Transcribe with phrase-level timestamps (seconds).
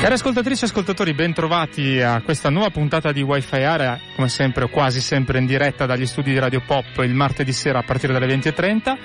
[0.00, 4.64] Cari ascoltatrici e ascoltatori, ben trovati a questa nuova puntata di Wi-Fi Area, come sempre
[4.64, 8.14] o quasi sempre in diretta dagli studi di Radio Pop il martedì sera a partire
[8.14, 8.96] dalle 20.30.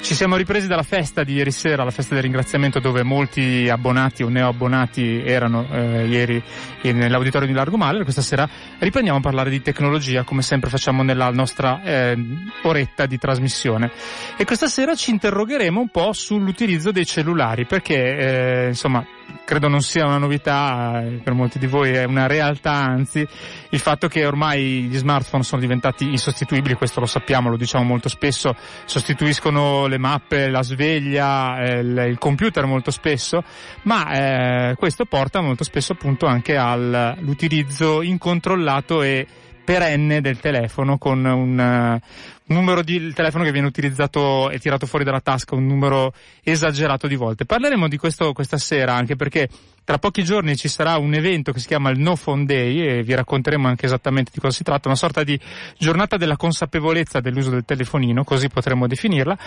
[0.00, 4.24] Ci siamo ripresi dalla festa di ieri sera, la festa del ringraziamento dove molti abbonati
[4.24, 6.42] o neoabbonati erano eh, ieri
[6.82, 8.02] nell'auditorio di Largo Male.
[8.02, 8.48] Questa sera
[8.80, 12.18] riprendiamo a parlare di tecnologia come sempre facciamo nella nostra eh,
[12.62, 13.92] oretta di trasmissione.
[14.36, 19.06] E questa sera ci interrogheremo un po' sull'utilizzo dei cellulari perché eh, insomma
[19.44, 23.26] credo non sia una novità, eh, per molti di voi è una realtà, anzi,
[23.70, 28.08] il fatto che ormai gli smartphone sono diventati insostituibili, questo lo sappiamo, lo diciamo molto
[28.08, 33.42] spesso, sostituiscono le mappe, la sveglia, eh, il, computer molto spesso,
[33.82, 39.26] ma eh, questo porta molto spesso appunto anche all'utilizzo incontrollato e
[39.70, 42.00] perenne del telefono con un,
[42.46, 46.12] numero di telefono che viene utilizzato e tirato fuori dalla tasca, un numero
[46.42, 47.44] esagerato di volte.
[47.44, 49.48] Parleremo di questo questa sera anche perché
[49.84, 53.02] tra pochi giorni ci sarà un evento che si chiama il No Phone Day e
[53.04, 55.38] vi racconteremo anche esattamente di cosa si tratta, una sorta di
[55.78, 59.38] giornata della consapevolezza dell'uso del telefonino, così potremmo definirla.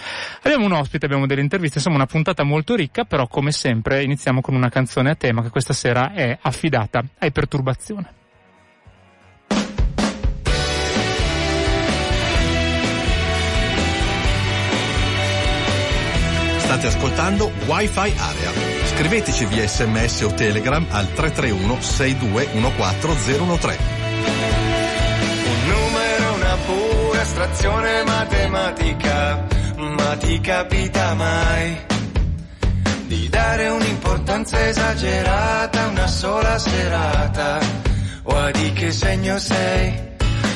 [0.44, 4.40] Abbiamo un ospite, abbiamo delle interviste, insomma una puntata molto ricca, però come sempre iniziamo
[4.40, 8.22] con una canzone a tema che questa sera è affidata ai perturbazioni.
[16.74, 18.52] State ascoltando Wi-Fi Area.
[18.86, 23.32] Scriveteci via sms o telegram al 331 6214
[25.44, 31.78] Un numero, una pura astrazione matematica, ma ti capita mai
[33.06, 37.60] di dare un'importanza esagerata a una sola serata?
[38.24, 39.94] O di che segno sei?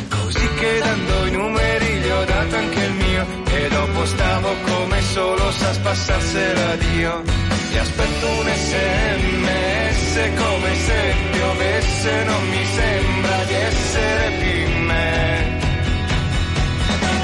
[0.09, 2.76] Così che dando i numeri gli ho dato anche
[3.17, 7.23] mio e dopo stavo come solo sa spassarsela Dio.
[7.71, 15.57] Ti aspetto un sms come se piovesse non mi sembra di essere più me.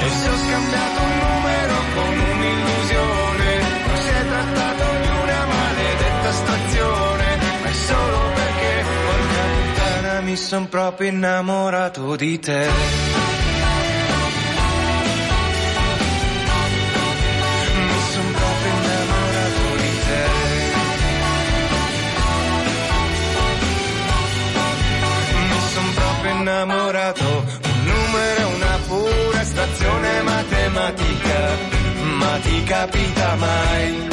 [0.04, 3.50] E se ho scambiato un numero con un'illusione
[3.86, 7.26] non si è trattato di una maledetta stazione
[7.62, 13.43] ma è solo perché porca puttana mi son proprio innamorato di te
[30.74, 31.56] matematica,
[32.18, 34.08] ma ti capita mai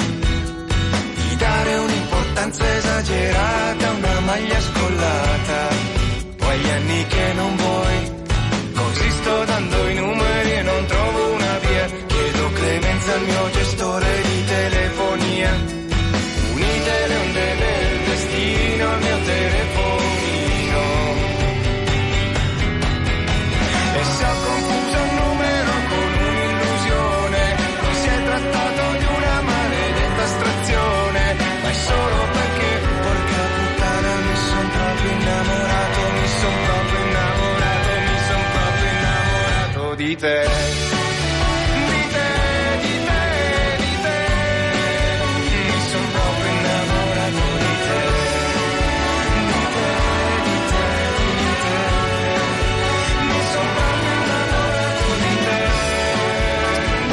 [1.15, 5.67] di dare un'importanza esagerata a una maglia scollata,
[6.37, 8.20] poi gli anni che non vuoi,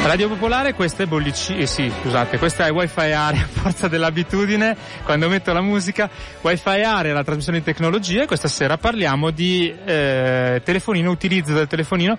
[0.09, 5.29] Radio Popolare, questa è bollicina, eh sì, scusate, questa è Wi-Fi Area, forza dell'abitudine, quando
[5.29, 6.09] metto la musica,
[6.41, 11.67] Wi-Fi Area, la trasmissione di tecnologia, e questa sera parliamo di eh, telefonino, utilizzo del
[11.67, 12.17] telefonino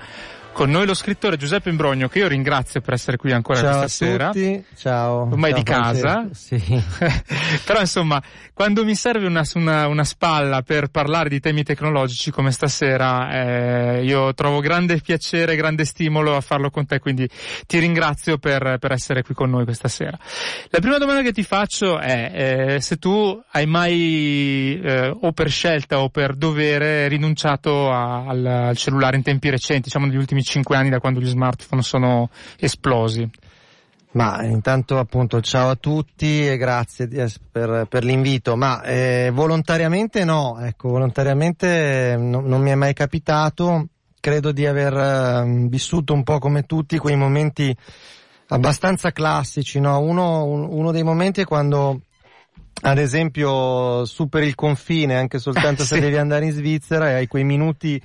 [0.61, 3.89] con noi lo scrittore Giuseppe Imbrogno, che io ringrazio per essere qui ancora ciao questa
[3.89, 4.25] sera.
[4.25, 5.21] Ciao a tutti, ciao.
[5.23, 6.29] Ormai ciao di casa.
[6.33, 6.85] Sì.
[7.65, 8.23] Però insomma,
[8.53, 14.05] quando mi serve una, una, una, spalla per parlare di temi tecnologici come stasera, eh,
[14.05, 17.27] io trovo grande piacere, grande stimolo a farlo con te, quindi
[17.67, 20.19] ti ringrazio per, per essere qui con noi questa sera.
[20.69, 25.49] La prima domanda che ti faccio è eh, se tu hai mai, eh, o per
[25.49, 30.49] scelta o per dovere, rinunciato a, al, al cellulare in tempi recenti, diciamo negli ultimi
[30.51, 33.29] ultimi cinque anni da quando gli smartphone sono esplosi?
[34.13, 37.09] Ma intanto appunto ciao a tutti e grazie
[37.51, 43.87] per, per l'invito, ma eh, volontariamente no, ecco, volontariamente no, non mi è mai capitato,
[44.19, 47.75] credo di aver eh, vissuto un po' come tutti quei momenti
[48.49, 50.01] abbastanza classici, no?
[50.01, 52.01] uno, un, uno dei momenti è quando
[52.83, 57.45] ad esempio superi il confine anche soltanto se devi andare in Svizzera e hai quei
[57.45, 58.03] minuti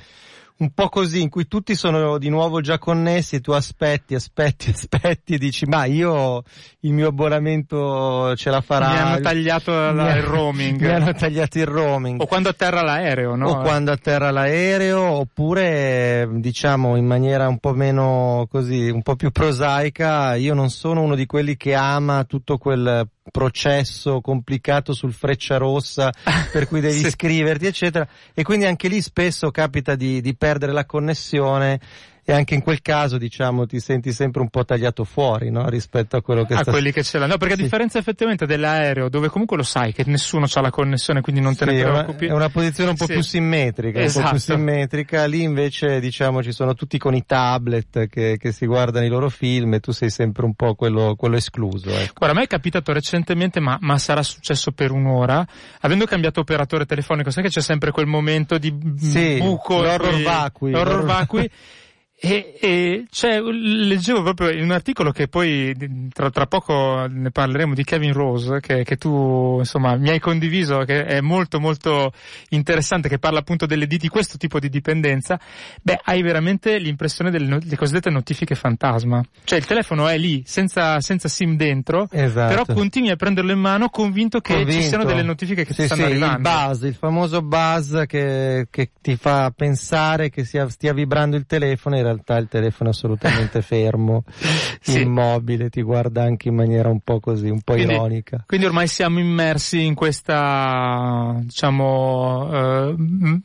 [0.58, 4.70] un po' così in cui tutti sono di nuovo già connessi e tu aspetti, aspetti,
[4.76, 6.44] aspetti e dici ma io
[6.82, 8.90] il mio abbonamento ce la farà.
[8.90, 10.80] Mi hanno tagliato la, il roaming.
[10.80, 12.22] Mi hanno tagliato il roaming.
[12.22, 13.50] O quando atterra l'aereo, no?
[13.50, 19.32] O quando atterra l'aereo oppure diciamo in maniera un po' meno così, un po' più
[19.32, 25.58] prosaica, io non sono uno di quelli che ama tutto quel processo complicato sul freccia
[25.58, 26.12] rossa
[26.52, 27.08] per cui devi sì.
[27.08, 31.80] iscriverti eccetera e quindi anche lì spesso capita di, di perdere la connessione
[32.28, 35.70] e anche in quel caso diciamo ti senti sempre un po' tagliato fuori no?
[35.70, 36.72] rispetto a quello che a sta...
[36.72, 37.60] quelli che ce l'hanno no, perché sì.
[37.60, 41.56] a differenza effettivamente dell'aereo dove comunque lo sai che nessuno ha la connessione quindi non
[41.56, 43.14] te sì, ne preoccupi è una, posizione un po' sì.
[43.14, 44.18] più simmetrica esatto.
[44.18, 44.58] un po' più esatto.
[44.58, 49.10] simmetrica lì invece diciamo ci sono tutti con i tablet che, che si guardano i
[49.10, 52.14] loro film e tu sei sempre un po' quello, quello escluso ecco.
[52.18, 55.46] guarda a me è capitato recentemente ma, ma sarà successo per un'ora
[55.82, 61.04] avendo cambiato operatore telefonico sai che c'è sempre quel momento di buco l'horror vacui l'horror
[61.04, 61.48] vacui
[62.18, 65.76] E, e cioè, leggevo proprio in un articolo che poi
[66.14, 70.80] tra, tra poco ne parleremo di Kevin Rose, che, che, tu insomma mi hai condiviso,
[70.86, 72.14] che è molto molto
[72.50, 75.38] interessante, che parla appunto delle, di questo tipo di dipendenza.
[75.82, 79.22] Beh, hai veramente l'impressione delle, delle cosiddette notifiche fantasma.
[79.44, 82.48] Cioè il telefono è lì, senza, senza SIM dentro, esatto.
[82.48, 84.82] però continui a prenderlo in mano convinto che convinto.
[84.82, 86.50] ci siano delle notifiche che sì, ti stanno sì, arrivando.
[86.50, 91.46] Il buzz, il famoso buzz che, che ti fa pensare che sia, stia vibrando il
[91.46, 94.24] telefono realtà il telefono è assolutamente fermo,
[94.80, 95.02] sì.
[95.02, 98.44] immobile, ti guarda anche in maniera un po' così, un po' quindi, ironica.
[98.48, 102.96] Quindi ormai siamo immersi in questa, diciamo, uh,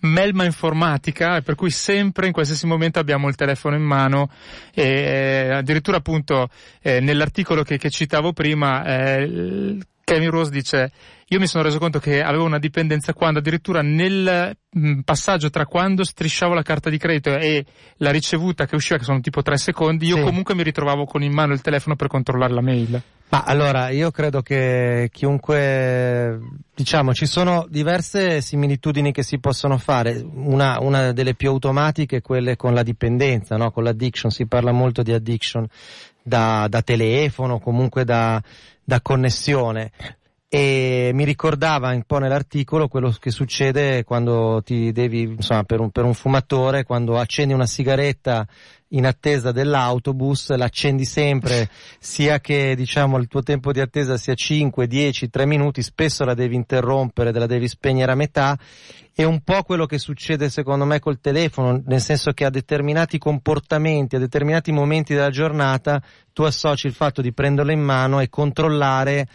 [0.00, 4.30] melma informatica, per cui sempre in qualsiasi momento abbiamo il telefono in mano
[4.74, 6.48] e eh, addirittura appunto
[6.82, 9.78] eh, nell'articolo che, che, citavo prima, eh,
[10.14, 10.90] Kevin Rose dice
[11.32, 15.64] io mi sono reso conto che avevo una dipendenza quando addirittura nel mm, passaggio tra
[15.64, 17.64] quando strisciavo la carta di credito e
[17.98, 20.22] la ricevuta che usciva, che sono tipo tre secondi, io sì.
[20.22, 23.02] comunque mi ritrovavo con in mano il telefono per controllare la mail.
[23.28, 26.40] Ma allora, io credo che chiunque,
[26.74, 30.20] diciamo, ci sono diverse similitudini che si possono fare.
[30.34, 33.70] Una, una delle più automatiche è quelle con la dipendenza, no?
[33.70, 35.64] Con l'addiction, si parla molto di addiction
[36.20, 38.42] da, da telefono, comunque da,
[38.90, 39.92] da connessione
[40.48, 45.92] e mi ricordava un po' nell'articolo quello che succede quando ti devi, insomma, per un,
[45.92, 48.44] per un fumatore, quando accendi una sigaretta
[48.88, 51.70] in attesa dell'autobus, l'accendi sempre,
[52.00, 56.34] sia che diciamo il tuo tempo di attesa sia 5, 10, 3 minuti, spesso la
[56.34, 58.58] devi interrompere, la devi spegnere a metà.
[59.20, 63.18] È un po' quello che succede secondo me col telefono, nel senso che a determinati
[63.18, 66.02] comportamenti, a determinati momenti della giornata,
[66.32, 69.28] tu associ il fatto di prenderlo in mano e controllare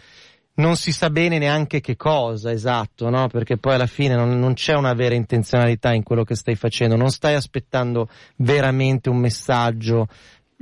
[0.54, 3.28] non si sa bene neanche che cosa esatto, no?
[3.28, 6.96] Perché poi alla fine non, non, c'è una vera intenzionalità in quello che stai facendo,
[6.96, 10.08] non stai aspettando veramente un messaggio,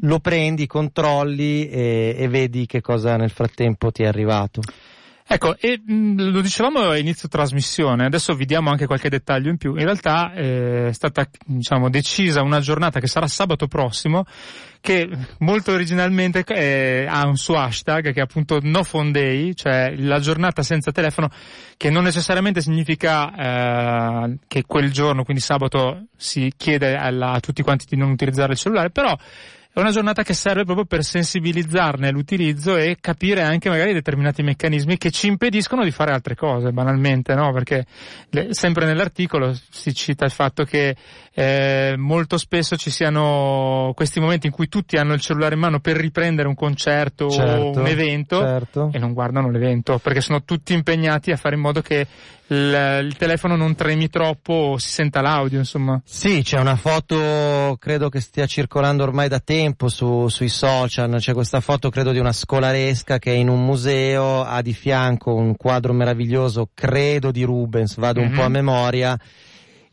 [0.03, 4.61] lo prendi, controlli e, e vedi che cosa nel frattempo ti è arrivato.
[5.27, 9.57] Ecco, e mm, lo dicevamo a inizio trasmissione, adesso vi diamo anche qualche dettaglio in
[9.57, 9.71] più.
[9.71, 14.27] In realtà eh, è stata diciamo, decisa una giornata che sarà sabato prossimo,
[14.83, 19.95] che molto originalmente eh, ha un suo hashtag che è appunto No Phone Day, cioè
[19.97, 21.31] la giornata senza telefono,
[21.79, 27.63] che non necessariamente significa eh, che quel giorno, quindi sabato, si chiede alla, a tutti
[27.63, 29.17] quanti di non utilizzare il cellulare, però
[29.75, 34.97] è una giornata che serve proprio per sensibilizzarne l'utilizzo e capire anche magari determinati meccanismi
[34.97, 37.53] che ci impediscono di fare altre cose, banalmente, no?
[37.53, 37.85] Perché
[38.31, 40.95] le, sempre nell'articolo si cita il fatto che
[41.35, 45.81] eh, molto spesso ci siano questi momenti in cui tutti hanno il cellulare in mano
[45.81, 48.91] per riprendere un concerto certo, o un evento certo.
[48.93, 52.07] e non guardano l'evento perché sono tutti impegnati a fare in modo che
[52.49, 56.01] il, il, telefono non tremi troppo o si senta l'audio, insomma.
[56.05, 61.33] Sì, c'è una foto, credo che stia circolando ormai da tempo su, sui social, c'è
[61.33, 65.57] questa foto credo di una scolaresca che è in un museo, ha di fianco un
[65.57, 68.31] quadro meraviglioso, credo di Rubens, vado mm-hmm.
[68.31, 68.53] un po' a mhm.
[68.53, 69.19] memoria,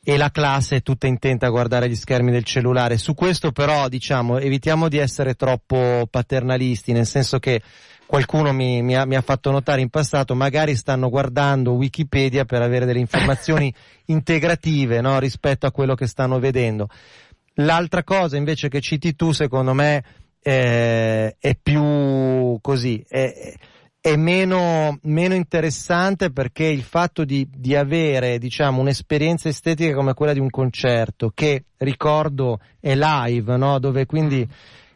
[0.03, 2.97] e la classe è tutta intenta a guardare gli schermi del cellulare.
[2.97, 7.61] Su questo però, diciamo, evitiamo di essere troppo paternalisti, nel senso che
[8.11, 12.61] qualcuno mi, mi, ha, mi, ha, fatto notare in passato, magari stanno guardando Wikipedia per
[12.61, 13.73] avere delle informazioni
[14.07, 16.89] integrative no, rispetto a quello che stanno vedendo.
[17.55, 20.03] L'altra cosa invece che citi tu, secondo me,
[20.41, 23.53] eh, è più così, è,
[23.99, 30.33] è meno, meno, interessante perché il fatto di, di avere diciamo, un'esperienza estetica come quella
[30.33, 33.77] di un concerto che ricordo è live, no?
[33.77, 34.47] dove quindi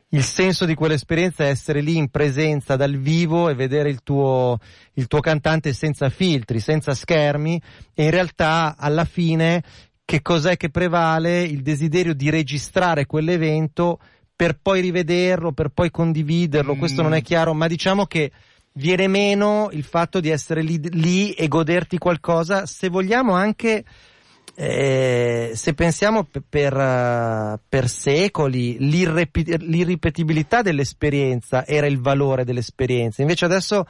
[0.09, 4.57] il senso di quell'esperienza è essere lì in presenza dal vivo e vedere il tuo,
[4.93, 7.61] il tuo cantante senza filtri, senza schermi
[7.93, 9.61] e in realtà alla fine
[10.05, 11.41] che cos'è che prevale?
[11.41, 13.99] Il desiderio di registrare quell'evento
[14.35, 16.77] per poi rivederlo, per poi condividerlo, mm.
[16.77, 18.31] questo non è chiaro, ma diciamo che
[18.73, 23.85] viene meno il fatto di essere lì, lì e goderti qualcosa, se vogliamo anche,
[24.53, 33.87] eh, se pensiamo per, per, per secoli, l'irripetibilità dell'esperienza era il valore dell'esperienza, invece adesso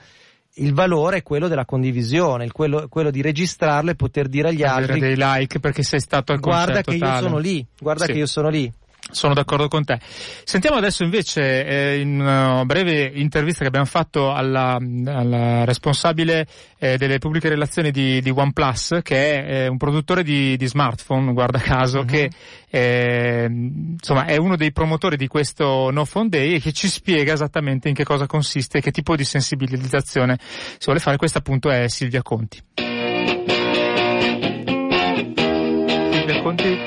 [0.56, 4.94] il valore è quello della condivisione, quello, quello, di registrarlo e poter dire agli Avere
[4.94, 7.14] altri dei like perché sei stato al guarda che tale.
[7.14, 8.12] io sono lì, guarda sì.
[8.12, 8.72] che io sono lì.
[9.16, 9.98] Sono d'accordo con te.
[10.44, 16.46] Sentiamo adesso invece eh, in una breve intervista che abbiamo fatto alla, alla responsabile
[16.78, 21.32] eh, delle pubbliche relazioni di, di OnePlus, che è eh, un produttore di, di, smartphone,
[21.32, 22.06] guarda caso, uh-huh.
[22.06, 22.30] che
[22.70, 27.32] eh, insomma è uno dei promotori di questo No Phone Day e che ci spiega
[27.32, 31.16] esattamente in che cosa consiste e che tipo di sensibilizzazione si vuole fare.
[31.16, 32.95] Questa appunto è Silvia Conti.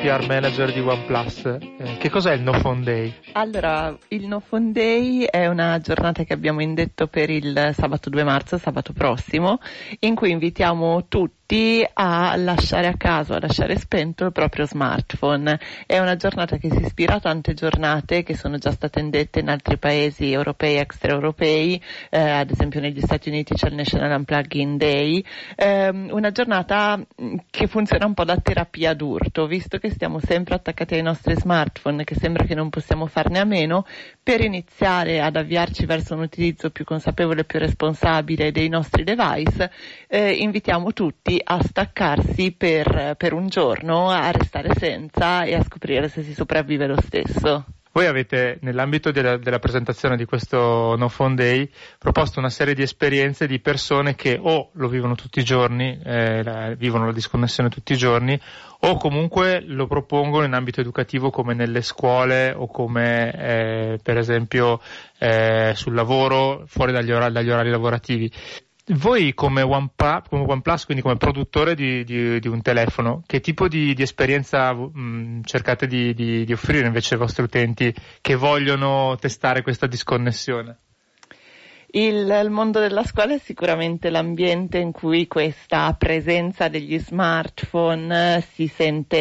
[0.08, 1.44] PR manager di OnePlus.
[1.44, 3.12] Eh, che cos'è il No Phone Day?
[3.32, 8.24] Allora, il No Phone Day è una giornata che abbiamo indetto per il sabato 2
[8.24, 9.60] marzo, sabato prossimo,
[9.98, 15.58] in cui invitiamo tutti tutti a lasciare a caso, a lasciare spento il proprio smartphone.
[15.86, 19.48] È una giornata che si ispira a tante giornate che sono già state indette in
[19.48, 24.78] altri paesi europei e extraeuropei, eh, ad esempio negli Stati Uniti c'è il National Unplugging
[24.78, 25.24] Day,
[25.56, 30.54] eh, una giornata mm, che funziona un po' da terapia d'urto, visto che stiamo sempre
[30.54, 33.86] attaccati ai nostri smartphone, che sembra che non possiamo farne a meno,
[34.22, 39.70] per iniziare ad avviarci verso un utilizzo più consapevole e più responsabile dei nostri device,
[40.08, 46.08] eh, invitiamo tutti a staccarsi per, per un giorno, a restare senza e a scoprire
[46.08, 47.64] se si sopravvive lo stesso.
[47.98, 51.68] Voi avete, nell'ambito della, della, presentazione di questo No Phone Day,
[51.98, 56.44] proposto una serie di esperienze di persone che o lo vivono tutti i giorni, eh,
[56.44, 58.40] la, vivono la disconnessione tutti i giorni,
[58.80, 64.80] o comunque lo propongono in ambito educativo come nelle scuole o come eh, per esempio
[65.18, 68.30] eh, sul lavoro, fuori dagli orari, dagli orari lavorativi.
[68.90, 73.92] Voi come OnePlus, OnePlus, quindi come produttore di, di, di, un telefono, che tipo di,
[73.92, 76.14] di esperienza mh, cercate di,
[76.52, 80.78] offrire invece ai vostri utenti che vogliono testare questa disconnessione?
[81.90, 88.66] Il, il, mondo della scuola è sicuramente l'ambiente in cui questa presenza degli smartphone si
[88.66, 89.16] sente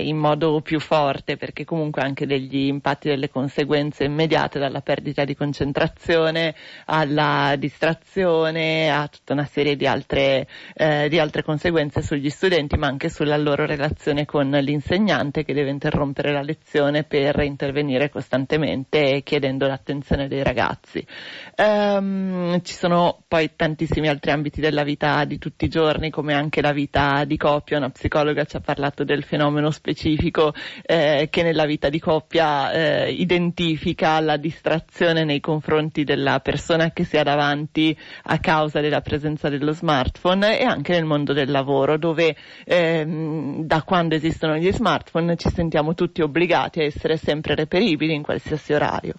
[0.00, 5.36] in modo più forte perché comunque anche degli impatti delle conseguenze immediate dalla perdita di
[5.36, 6.54] concentrazione
[6.86, 12.86] alla distrazione a tutta una serie di altre, eh, di altre conseguenze sugli studenti ma
[12.86, 19.66] anche sulla loro relazione con l'insegnante che deve interrompere la lezione per intervenire costantemente chiedendo
[19.66, 21.06] l'attenzione dei ragazzi.
[21.54, 26.34] Eh, Um, ci sono poi tantissimi altri ambiti della vita di tutti i giorni, come
[26.34, 27.76] anche la vita di coppia.
[27.76, 33.12] Una psicologa ci ha parlato del fenomeno specifico eh, che nella vita di coppia eh,
[33.12, 39.48] identifica la distrazione nei confronti della persona che si ha davanti a causa della presenza
[39.48, 42.34] dello smartphone e anche nel mondo del lavoro, dove
[42.64, 48.22] ehm, da quando esistono gli smartphone ci sentiamo tutti obbligati a essere sempre reperibili in
[48.22, 49.14] qualsiasi orario.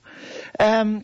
[0.58, 1.04] Um,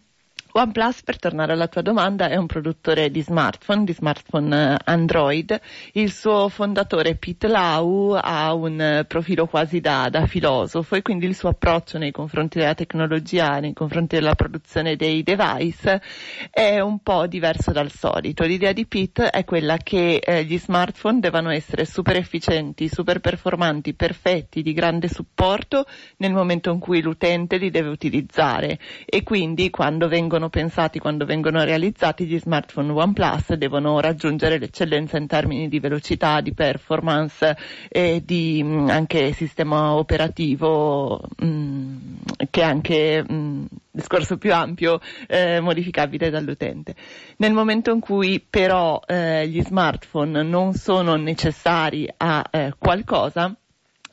[0.58, 5.60] OnePlus, per tornare alla tua domanda, è un produttore di smartphone, di smartphone eh, Android.
[5.92, 11.26] Il suo fondatore Pete Lau ha un eh, profilo quasi da, da filosofo e quindi
[11.26, 16.02] il suo approccio nei confronti della tecnologia, nei confronti della produzione dei device
[16.50, 18.46] è un po' diverso dal solito.
[18.46, 23.94] L'idea di Pete è quella che eh, gli smartphone devono essere super efficienti, super performanti,
[23.94, 25.86] perfetti, di grande supporto
[26.20, 31.26] nel momento in cui l'utente li deve utilizzare e quindi quando vengono vengono pensati, quando
[31.26, 37.56] vengono realizzati, gli smartphone OnePlus devono raggiungere l'eccellenza in termini di velocità, di performance
[37.90, 42.16] e di mh, mm, anche sistema operativo mh, mm,
[42.50, 46.96] che è anche mh, mm, discorso più ampio eh, modificabile dall'utente.
[47.38, 53.56] Nel momento in cui però eh, gli smartphone non sono necessari a eh, qualcosa,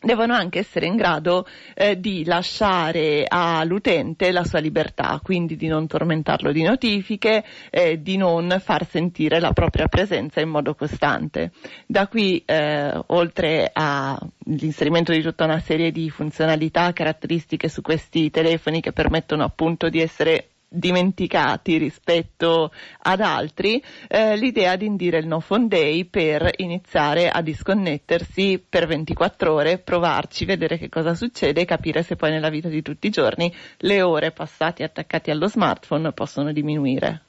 [0.03, 5.87] devono anche essere in grado eh, di lasciare all'utente la sua libertà, quindi di non
[5.87, 11.53] tormentarlo di notifiche, eh, di non far sentire la propria presenza in modo costante.
[11.87, 18.81] Da qui, eh, oltre all'inserimento di tutta una serie di funzionalità, caratteristiche su questi telefoni
[18.81, 25.41] che permettono appunto di essere dimenticati rispetto ad altri, eh, l'idea di indire il no
[25.41, 31.65] phone day per iniziare a disconnettersi per 24 ore, provarci, vedere che cosa succede e
[31.65, 36.13] capire se poi nella vita di tutti i giorni le ore passate attaccati allo smartphone
[36.13, 37.23] possono diminuire.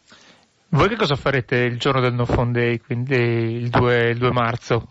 [0.70, 4.32] Voi che cosa farete il giorno del no phone day, quindi il 2, il 2
[4.32, 4.88] marzo?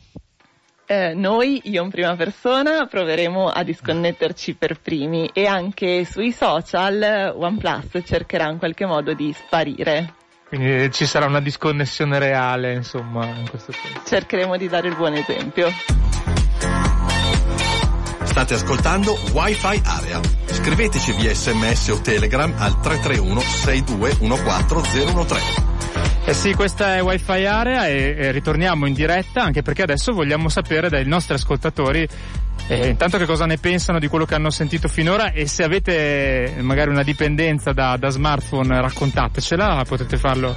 [0.86, 7.32] Eh, noi, io in prima persona, proveremo a disconnetterci per primi e anche sui social
[7.36, 10.14] OnePlus cercherà in qualche modo di sparire.
[10.48, 14.02] Quindi ci sarà una disconnessione reale, insomma, in questo senso.
[14.04, 15.70] Cercheremo di dare il buon esempio.
[18.24, 20.20] State ascoltando Wi-Fi Area.
[20.44, 25.71] Scriveteci via sms o telegram al 331 6214013.
[26.32, 30.48] Eh sì, questa è Wi-Fi Area e, e, ritorniamo in diretta anche perché adesso vogliamo
[30.48, 32.08] sapere dai nostri ascoltatori
[32.80, 36.54] eh, intanto che cosa ne pensano di quello che hanno sentito finora e se avete
[36.60, 40.54] magari una dipendenza da, da smartphone raccontatecela, potete farlo.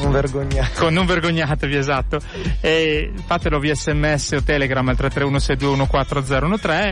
[0.00, 0.78] Non vergognatevi.
[0.78, 2.20] Con, non vergognatevi, esatto.
[2.60, 5.86] E fatelo via sms o telegram al 331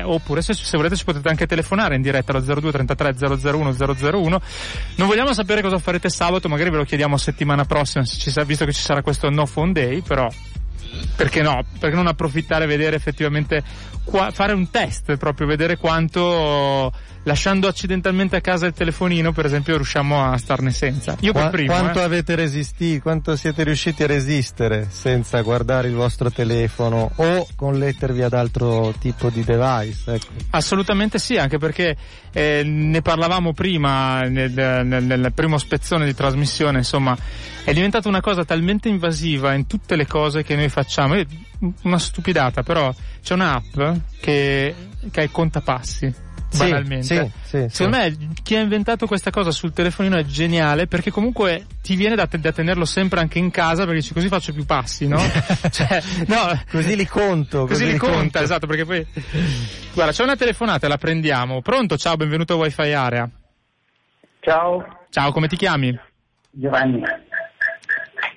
[0.04, 4.40] oppure se, se, volete ci potete anche telefonare in diretta allo 02 33 001 001.
[4.97, 8.04] Non vogliamo sapere cosa farete sabato, magari ve lo chiediamo settimana prossima,
[8.45, 10.28] visto che ci sarà questo no phone day, però
[11.14, 11.64] perché no?
[11.78, 13.62] Perché non approfittare e vedere effettivamente
[14.07, 16.93] qua, fare un test proprio, vedere quanto
[17.25, 21.17] lasciando accidentalmente a casa il telefonino, per esempio, riusciamo a starne senza.
[21.21, 21.73] Io Qua, per primo.
[21.73, 22.05] Quanto eh.
[22.05, 28.33] avete resistito, quanto siete riusciti a resistere senza guardare il vostro telefono o connettervi ad
[28.33, 30.15] altro tipo di device?
[30.15, 30.27] Ecco.
[30.51, 31.97] Assolutamente sì, anche perché
[32.33, 37.17] eh, ne parlavamo prima nel, nel, nel primo spezzone di trasmissione, insomma,
[37.65, 41.21] è diventata una cosa talmente invasiva in tutte le cose che noi facciamo.
[41.85, 42.95] Una stupidata, però
[43.26, 43.75] c'è un'app
[44.21, 44.73] che,
[45.11, 46.14] che è il contapassi
[46.56, 47.33] banalmente.
[47.42, 51.66] Sì, sì, Secondo me chi ha inventato questa cosa sul telefonino è geniale perché comunque
[51.83, 55.09] ti viene da, da tenerlo sempre anche in casa perché dici così faccio più passi,
[55.09, 55.18] no?
[55.72, 57.66] cioè, no, così li conto.
[57.66, 58.38] Così, così li conta, conto.
[58.38, 59.05] esatto, perché poi...
[59.92, 61.61] Guarda, c'è una telefonata, la prendiamo.
[61.62, 61.96] Pronto?
[61.96, 63.29] Ciao, benvenuto a Wi-Fi Area.
[64.38, 64.87] Ciao.
[65.11, 65.98] Ciao, come ti chiami?
[66.53, 67.03] Giovanni.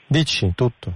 [0.08, 0.96] Dici tutto.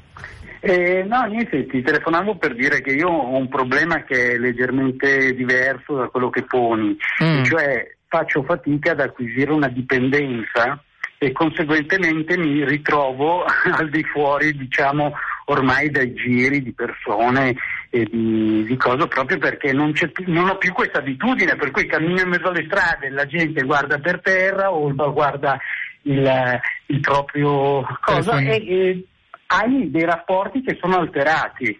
[0.65, 5.33] Eh, no, niente, ti telefonavo per dire che io ho un problema che è leggermente
[5.33, 7.43] diverso da quello che poni, mm.
[7.43, 10.81] cioè faccio fatica ad acquisire una dipendenza
[11.17, 13.43] e conseguentemente mi ritrovo
[13.75, 15.11] al di fuori, diciamo,
[15.47, 17.57] ormai dai giri di persone
[17.89, 19.91] e di, di cose proprio perché non,
[20.27, 23.99] non, ho più questa abitudine, per cui cammino in mezzo alle strade, la gente guarda
[23.99, 25.59] per terra o guarda
[26.03, 29.07] il, il proprio cosa e, e
[29.53, 31.79] hai dei rapporti che sono alterati.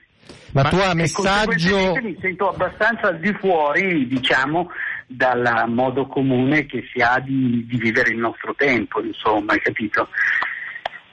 [0.51, 1.95] Ma, Ma tu a messaggio...
[2.01, 4.69] mi sento abbastanza al di fuori, diciamo,
[5.07, 10.07] dal modo comune che si ha di, di vivere il nostro tempo, insomma, hai capito?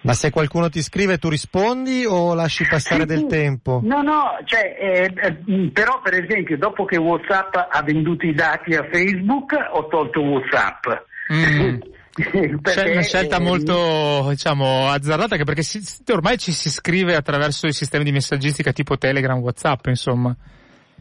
[0.02, 3.80] Ma se qualcuno ti scrive tu rispondi o lasci passare sì, del tempo?
[3.82, 8.74] No, no, cioè, eh, eh, però per esempio dopo che Whatsapp ha venduto i dati
[8.74, 10.86] a Facebook ho tolto Whatsapp.
[11.32, 11.78] Mm.
[12.12, 15.80] C'è una scelta eh, molto, diciamo, azzardata anche perché si,
[16.12, 20.34] ormai ci si scrive attraverso i sistemi di messaggistica tipo Telegram, Whatsapp, insomma.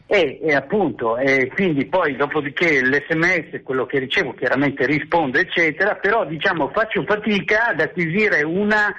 [0.06, 6.26] E, e appunto, e quindi poi dopodiché l'SMS, quello che ricevo chiaramente rispondo, eccetera, però
[6.26, 8.92] diciamo faccio fatica ad acquisire una,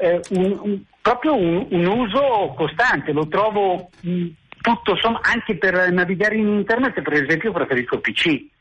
[0.00, 4.26] eh, un, un, proprio un, un, uso costante, lo trovo mh,
[4.62, 8.54] tutto, insomma, anche per navigare in internet per esempio preferisco PC.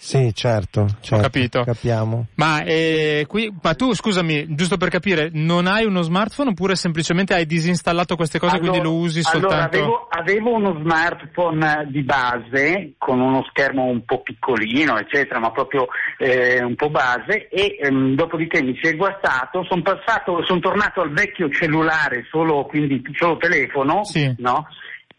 [0.00, 1.64] Sì, certo, certo, Ho capito.
[1.64, 2.28] Capiamo.
[2.36, 7.34] Ma, eh, qui, ma tu, scusami, giusto per capire, non hai uno smartphone oppure semplicemente
[7.34, 9.76] hai disinstallato queste cose e allora, quindi lo usi allora, soltanto?
[9.76, 15.88] Avevo, avevo uno smartphone di base con uno schermo un po' piccolino, eccetera, ma proprio
[16.16, 21.00] eh, un po' base e ehm, dopodiché mi si è guastato, sono passato, sono tornato
[21.00, 24.32] al vecchio cellulare, solo, quindi solo telefono, sì.
[24.38, 24.64] no?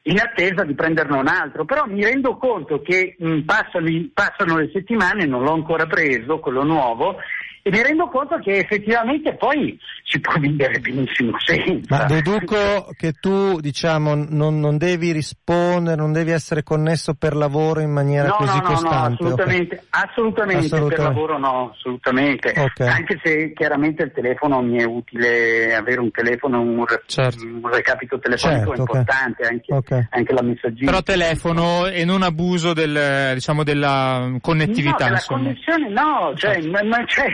[0.09, 4.69] In attesa di prenderne un altro, però mi rendo conto che mh, passano, passano, le
[4.73, 7.17] settimane, non l'ho ancora preso, quello nuovo,
[7.61, 11.97] e mi rendo conto che effettivamente poi si può vivere benissimo senza.
[11.97, 17.79] Ma deduco che tu, diciamo, non, non devi rispondere, non devi essere connesso per lavoro
[17.81, 18.97] in maniera no, così no, no, costante.
[18.97, 19.87] No, assolutamente, okay.
[19.89, 22.53] assolutamente, assolutamente, per lavoro no, assolutamente.
[22.55, 22.87] Okay.
[22.87, 27.43] Anche se chiaramente il telefono mi è utile, avere un telefono, un, certo.
[27.43, 29.75] un recapito telefonico certo, è importante, okay.
[29.75, 30.91] Anche, anche, la messaggistica.
[30.91, 35.05] Però telefono e non abuso del, diciamo, della connettività.
[35.05, 36.69] No, della connessione no, cioè, certo.
[36.69, 37.27] ma, ma cioè,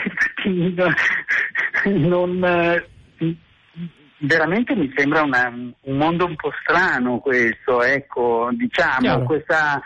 [1.86, 2.88] non, eh,
[4.19, 9.82] veramente mi sembra una, un mondo un po' strano questo, ecco, diciamo, questa,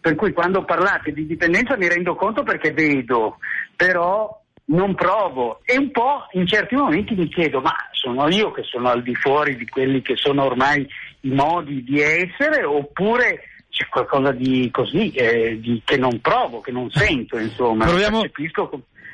[0.00, 3.38] per cui quando parlate di dipendenza mi rendo conto perché vedo,
[3.76, 4.38] però
[4.70, 8.88] non provo e un po' in certi momenti mi chiedo ma sono io che sono
[8.88, 10.86] al di fuori di quelli che sono ormai
[11.22, 16.72] i modi di essere oppure c'è qualcosa di così eh, di, che non provo, che
[16.72, 17.86] non sento insomma.
[17.86, 18.22] Proviamo,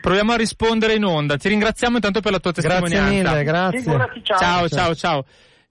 [0.07, 1.37] proviamo a rispondere in onda.
[1.37, 3.03] Ti ringraziamo intanto per la tua testimonianza.
[3.03, 4.23] Grazie mille, grazie.
[4.23, 4.39] Ciao.
[4.39, 5.25] ciao, ciao, ciao.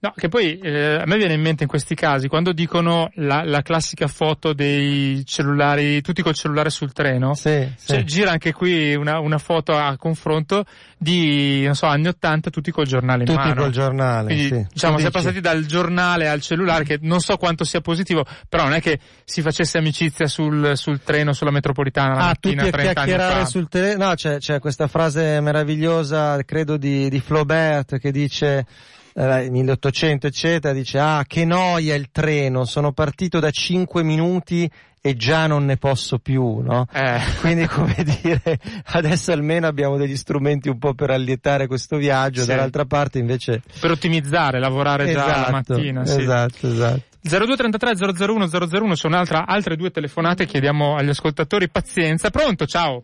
[0.06, 3.44] No, che poi eh, a me viene in mente in questi casi, quando dicono la,
[3.44, 8.04] la classica foto dei cellulari, tutti col cellulare sul treno, sì, cioè, sì.
[8.04, 10.64] gira anche qui una, una, foto a confronto
[10.96, 13.50] di, non so, anni 80, tutti col giornale in tutti mano.
[13.50, 14.68] Tutti col giornale, Quindi, sì.
[14.74, 18.66] diciamo, si è passati dal giornale al cellulare, che non so quanto sia positivo, però
[18.66, 22.76] non è che si facesse amicizia sul, sul treno, sulla metropolitana la ah, mattina, tutti
[22.76, 28.12] a chiacchierare sul treno, no, c'è, c'è questa frase meravigliosa, credo di, di Flaubert, che
[28.12, 28.68] dice
[29.16, 34.70] eh, 1800 eccetera, dice ah che noia il treno, sono partito da 5 minuti
[35.02, 36.88] e già non ne posso più, no?
[36.92, 37.20] Eh.
[37.40, 38.60] Quindi come dire,
[38.94, 42.48] adesso almeno abbiamo degli strumenti un po' per allietare questo viaggio, sì.
[42.48, 43.62] dall'altra parte invece...
[43.80, 46.06] Per ottimizzare, lavorare esatto, già la mattina.
[46.06, 46.22] Sì.
[46.22, 47.02] Esatto, esatto.
[47.22, 52.32] 0233 001 001 sono altra, altre due telefonate, chiediamo agli ascoltatori pazienza.
[52.32, 53.04] Pronto, ciao.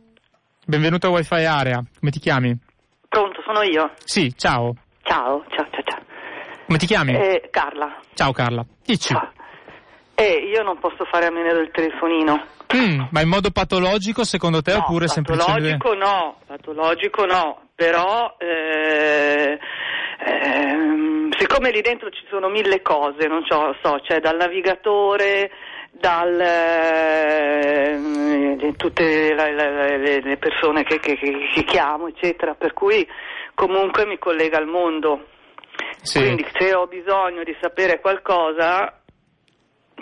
[0.65, 1.84] Benvenuto a Wi-Fi Area.
[2.00, 2.58] Come ti chiami?
[3.08, 3.93] Pronto, sono io.
[4.04, 4.74] Sì, ciao.
[5.04, 6.02] Ciao, ciao, ciao, ciao.
[6.66, 7.14] Come ti chiami?
[7.14, 8.00] Eh, Carla.
[8.14, 8.66] Ciao Carla.
[8.86, 9.14] Dici.
[9.14, 9.32] Ciao.
[10.16, 12.46] Eh, io non posso fare a meno del telefonino.
[12.76, 15.78] Mm, ma in modo patologico secondo te no, oppure semplicemente...
[15.78, 19.58] Patologico no, patologico no, però eh,
[20.24, 25.50] eh, siccome lì dentro ci sono mille cose, non so, so c'è dal navigatore,
[25.92, 28.00] dal eh,
[28.78, 33.06] tutte la, le, le, persone che, che, che, che chiamo, eccetera, per cui
[33.62, 35.28] comunque mi collega al mondo.
[36.02, 36.19] Sì.
[36.19, 39.01] Quindi se ho bisogno di sapere qualcosa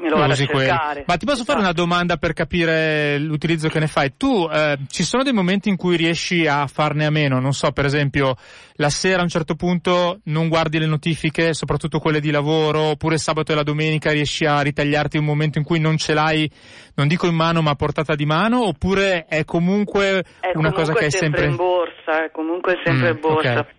[0.02, 0.92] me lo vado a cercare.
[0.92, 1.04] Quello.
[1.08, 4.14] Ma ti posso fare una domanda per capire l'utilizzo che ne fai?
[4.18, 7.40] Tu eh, ci sono dei momenti in cui riesci a farne a meno?
[7.40, 8.36] Non so, per esempio,
[8.76, 13.18] la sera a un certo punto non guardi le notifiche, soprattutto quelle di lavoro, oppure
[13.18, 16.50] sabato e la domenica riesci a ritagliarti un momento in cui non ce l'hai,
[16.96, 20.84] non dico in mano, ma a portata di mano, oppure è comunque è una comunque
[20.84, 23.60] cosa che è sempre in borsa, è comunque sempre mm, in borsa.
[23.60, 23.78] Okay.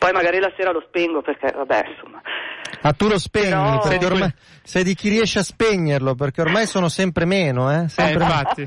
[0.00, 2.22] Poi magari la sera lo spengo perché, vabbè, insomma.
[2.80, 3.80] Ah, tu lo spegni, Però...
[3.80, 4.32] perché ormai
[4.62, 7.86] sei di chi riesce a spegnerlo, perché ormai sono sempre meno, eh?
[7.90, 8.66] Sempre eh, infatti.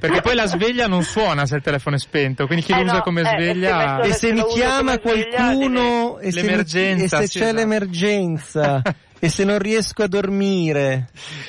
[0.00, 2.84] perché poi la sveglia non suona se il telefono è spento, quindi chi eh lo
[2.84, 4.00] usa no, come eh, sveglia...
[4.00, 7.60] E se mi chiama qualcuno e se, l'emergenza, e se sì, c'è esatto.
[7.60, 8.82] l'emergenza
[9.24, 11.06] e se non riesco a dormire...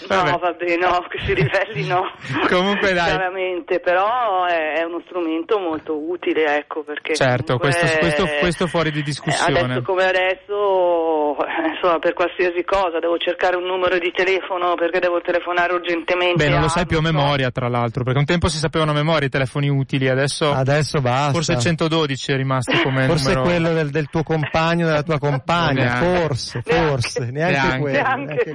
[0.08, 2.04] No, vabbè, no, questi livelli no.
[2.48, 3.06] Comunque dai.
[3.06, 7.16] Chiaramente, però è, è, uno strumento molto utile, ecco, perché...
[7.16, 7.98] Certo, questo, è...
[7.98, 9.60] questo, questo, fuori di discussione.
[9.60, 11.36] Adesso come adesso,
[11.74, 16.44] insomma, per qualsiasi cosa, devo cercare un numero di telefono perché devo telefonare urgentemente.
[16.46, 18.94] Beh, non lo sai più a memoria, tra l'altro, perché un tempo si sapevano a
[18.94, 20.54] memoria i telefoni utili, adesso...
[20.54, 21.32] Adesso basta.
[21.32, 23.42] Forse 112 è rimasto come forse numero...
[23.42, 27.63] quello del, del, tuo compagno, della tua compagna, forse, forse, neanche, neanche.
[27.80, 27.98] Quello.
[28.02, 28.54] Neanche.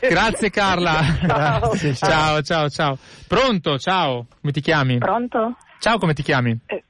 [0.08, 1.00] Grazie Carla.
[1.26, 1.58] Ciao.
[1.60, 2.08] Grazie, ciao.
[2.10, 2.98] ciao, ciao, ciao.
[3.26, 4.26] Pronto, ciao.
[4.40, 4.98] Come ti chiami?
[4.98, 5.56] Pronto?
[5.78, 6.56] Ciao, come ti chiami?
[6.66, 6.82] Eh,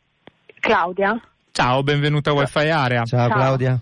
[0.61, 1.21] Claudia.
[1.53, 3.05] Ciao, benvenuta a Wi-Fi Area.
[3.05, 3.37] Ciao, Ciao.
[3.37, 3.81] Claudia.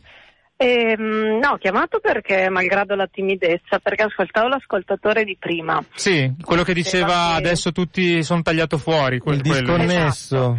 [0.57, 5.83] Ehm, no, ho chiamato perché, malgrado la timidezza, perché ascoltavo l'ascoltatore di prima.
[5.95, 9.19] Sì, quello che diceva che- adesso tutti sono tagliato fuori.
[9.19, 9.77] Quel, Il quello.
[9.77, 10.59] disconnesso.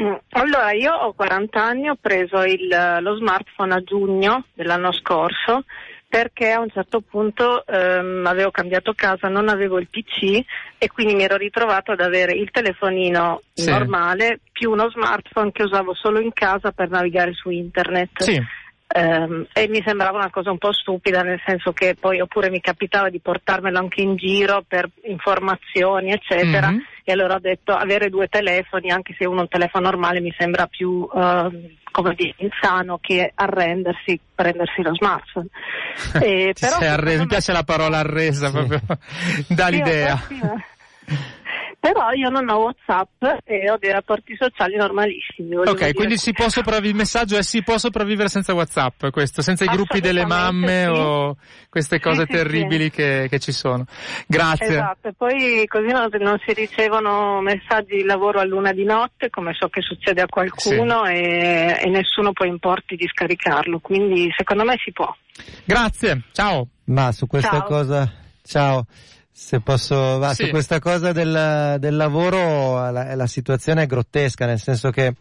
[0.00, 5.64] Mm, Allora, io ho 40 anni, ho preso il- lo smartphone a giugno dell'anno scorso
[6.12, 10.44] perché a un certo punto ehm, avevo cambiato casa, non avevo il PC
[10.76, 13.70] e quindi mi ero ritrovato ad avere il telefonino Sì.
[13.70, 18.24] normale più uno smartphone che usavo solo in casa per navigare su internet.
[18.24, 18.38] Sì,
[18.94, 22.60] Ehm, e mi sembrava una cosa un po' stupida, nel senso che poi oppure mi
[22.60, 26.70] capitava di portarmelo anche in giro per informazioni, eccetera.
[26.70, 26.82] Mhm.
[27.04, 30.32] E allora ho detto avere due telefoni, anche se uno è un telefono normale, mi
[30.38, 35.46] sembra più eh, come dire, insano che arrendersi, prendersi lo smartphone.
[36.22, 38.52] Eh, però secondo Mi piace la parola arresa, Sì.
[38.52, 38.80] proprio
[39.48, 40.14] dà Sì, l'idea.
[40.28, 40.70] eh.
[41.82, 45.56] Però io non ho Whatsapp e ho dei rapporti sociali normalissimi.
[45.56, 49.64] Ok, quindi si può sopravvivere, il messaggio è si può sopravvivere senza Whatsapp, questo, senza
[49.64, 50.88] i gruppi delle mamme sì.
[50.90, 51.36] o
[51.68, 52.90] queste cose sì, terribili sì.
[52.90, 53.84] Che, che, ci sono.
[54.28, 54.66] Grazie.
[54.68, 59.28] Esatto, e poi così non, non, si ricevono messaggi di lavoro a luna di notte,
[59.28, 64.62] come so che succede a qualcuno, e, e nessuno poi importi di scaricarlo, quindi secondo
[64.62, 65.12] me si può.
[65.64, 66.68] Grazie, ciao.
[66.84, 67.64] Ma su questa Ciao.
[67.64, 68.12] cosa,
[68.44, 68.86] ciao.
[69.34, 70.44] Se posso, va, Sì.
[70.44, 75.14] su questa cosa del, del lavoro la, la situazione è grottesca, nel senso che,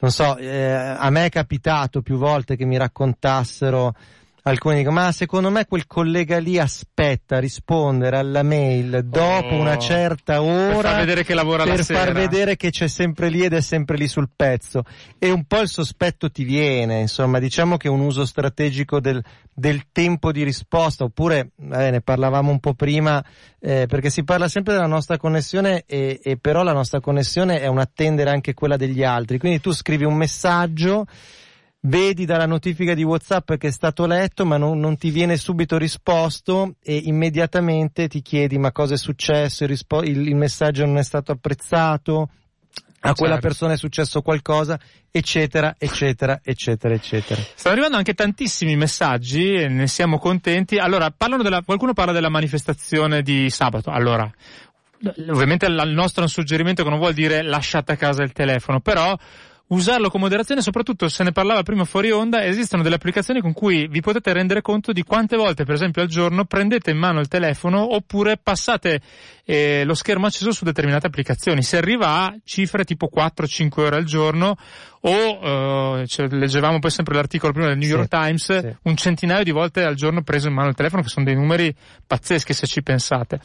[0.00, 3.94] non so, eh, a me è capitato più volte che mi raccontassero
[4.42, 9.60] alcuni dicono, ma secondo me quel collega lì aspetta rispondere alla mail dopo Oh.
[9.60, 11.98] una certa ora Per far vedere che lavora la per sera.
[12.00, 14.84] far vedere che c'è sempre lì ed è sempre lì sul pezzo
[15.18, 19.22] e un po' il sospetto ti viene insomma diciamo che un uso strategico del,
[19.52, 23.22] del tempo di risposta oppure eh, ne parlavamo un po' prima
[23.60, 27.66] eh, perché si parla sempre della nostra connessione e, e però la nostra connessione è
[27.66, 31.06] un attendere anche quella degli altri quindi tu scrivi un messaggio
[31.80, 35.78] vedi dalla notifica di WhatsApp che è stato letto, ma non, non ti viene subito
[35.78, 40.98] risposto e immediatamente ti chiedi ma cosa è successo, il, rispo- il- il messaggio non
[40.98, 42.30] è stato apprezzato,
[43.00, 43.46] a quella Certo.
[43.46, 44.76] persona è successo qualcosa,
[45.12, 47.40] eccetera, eccetera, eccetera, eccetera.
[47.54, 50.78] Stanno arrivando anche tantissimi messaggi e ne siamo contenti.
[50.78, 53.90] Allora, parlano della, qualcuno parla della manifestazione di sabato.
[53.90, 54.28] Allora,
[55.30, 58.32] ovviamente il il nostro è un suggerimento che non vuol dire lasciate a casa il
[58.32, 59.16] telefono, però
[59.68, 63.86] usarlo con moderazione, soprattutto se ne parlava prima fuori onda, esistono delle applicazioni con cui
[63.88, 67.28] vi potete rendere conto di quante volte, per esempio, al giorno prendete in mano il
[67.28, 69.00] telefono oppure passate
[69.44, 71.62] eh, lo schermo acceso su determinate applicazioni.
[71.62, 74.56] Si arriva a cifre tipo 4-5 ore al giorno
[75.00, 78.76] o, eh, cioè, leggevamo poi sempre l'articolo prima del New Sì, York Times, sì.
[78.82, 81.74] un centinaio di volte al giorno preso in mano il telefono, che sono dei numeri
[82.06, 83.40] pazzeschi se ci pensate.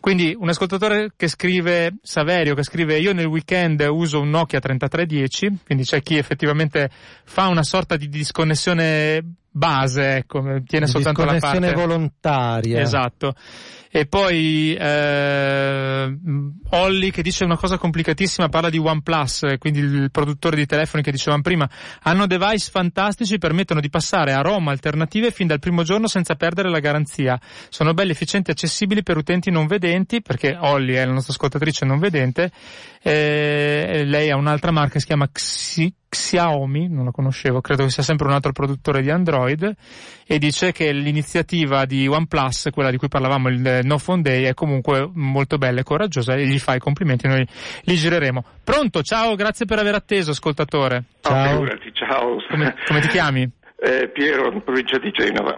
[0.00, 5.60] Quindi un ascoltatore che scrive, Saverio, che scrive io nel weekend uso un Nokia 3310,
[5.64, 6.90] quindi c'è chi effettivamente
[7.24, 11.72] fa una sorta di disconnessione base, ecco, tiene soltanto la parte...
[11.72, 12.80] Volontaria.
[12.80, 13.34] Esatto.
[13.90, 16.18] E poi eh,
[16.70, 21.10] Olli che dice una cosa complicatissima, parla di OnePlus, quindi il produttore di telefoni che
[21.10, 21.68] dicevamo prima,
[22.02, 26.68] hanno device fantastici, permettono di passare a ROM alternative fin dal primo giorno senza perdere
[26.68, 27.40] la garanzia.
[27.70, 31.86] Sono belli, efficienti e accessibili per utenti non vedenti, perché Olli è la nostra ascoltatrice
[31.86, 32.50] non vedente,
[33.02, 37.90] eh, lei ha un'altra marca che si chiama Xi- Xiaomi, non la conoscevo, credo che
[37.90, 39.74] sia sempre un altro produttore di Android,
[40.26, 44.54] e dice che l'iniziativa di OnePlus, quella di cui parlavamo il No Phone Day, è
[44.54, 47.46] comunque molto bella e coraggiosa e gli fa i complimenti, noi
[47.82, 48.42] li gireremo.
[48.64, 51.04] Pronto, ciao, grazie per aver atteso, ascoltatore.
[51.20, 51.50] Ciao.
[51.50, 52.36] figurati, ciao.
[52.48, 53.50] Come, come ti chiami?
[53.80, 55.56] Eh, Piero, in provincia di Genova.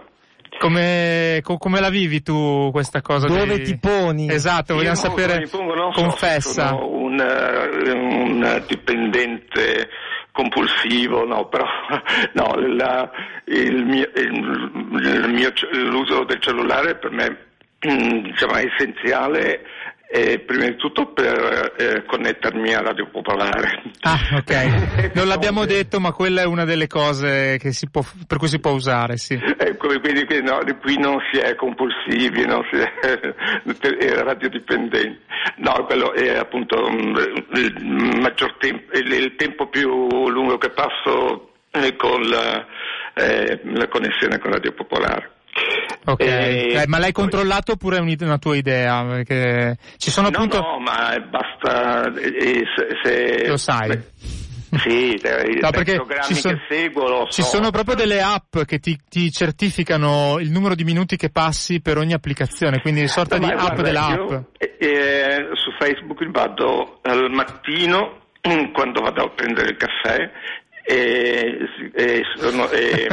[0.59, 3.25] Come, co- come la vivi tu questa cosa?
[3.25, 4.29] Dove di- ti poni?
[4.29, 6.67] Esatto, vogliamo Io sapere, pongo, so, confessa.
[6.67, 9.89] sono un, eh, un dipendente
[10.31, 11.65] compulsivo, no, però
[12.33, 13.09] no, la-
[13.45, 15.51] il mio- il- il mio
[15.89, 17.37] l'uso del cellulare per me
[17.79, 19.65] diciamo, è essenziale
[20.11, 23.81] eh, prima di tutto per eh, connettermi a Radio Popolare.
[24.01, 25.13] Ah, ok.
[25.15, 28.59] Non l'abbiamo detto, ma quella è una delle cose che si può, per cui si
[28.59, 29.39] può usare, sì.
[29.57, 35.19] Ecco, quindi qui, no, qui non si è compulsivi, non si è, radiodipendenti.
[35.57, 37.15] No, quello è appunto mm,
[37.55, 41.51] il maggior tempo, il, il tempo più lungo che passo
[41.97, 42.65] con la,
[43.13, 45.39] eh, la connessione con Radio Popolare.
[46.05, 46.19] Ok.
[46.21, 49.03] Eh, ma l'hai controllato oppure è un- una tua idea?
[49.05, 50.59] Perché ci sono No, appunto.
[50.59, 54.01] no, ma basta eh, se, se- Lo sai.
[54.77, 57.49] Sì, dai, No, perché programmi ci son- che seguo Ci so.
[57.57, 61.97] sono proprio delle app che ti, ti certificano il numero di minuti che passi per
[61.97, 64.17] ogni applicazione, quindi sorta No, di app dell'app.
[64.29, 68.19] io, eh, eh, su Facebook vado al mattino
[68.73, 70.31] quando vado a prendere il caffè
[70.83, 71.57] e,
[71.93, 73.07] e sono- e-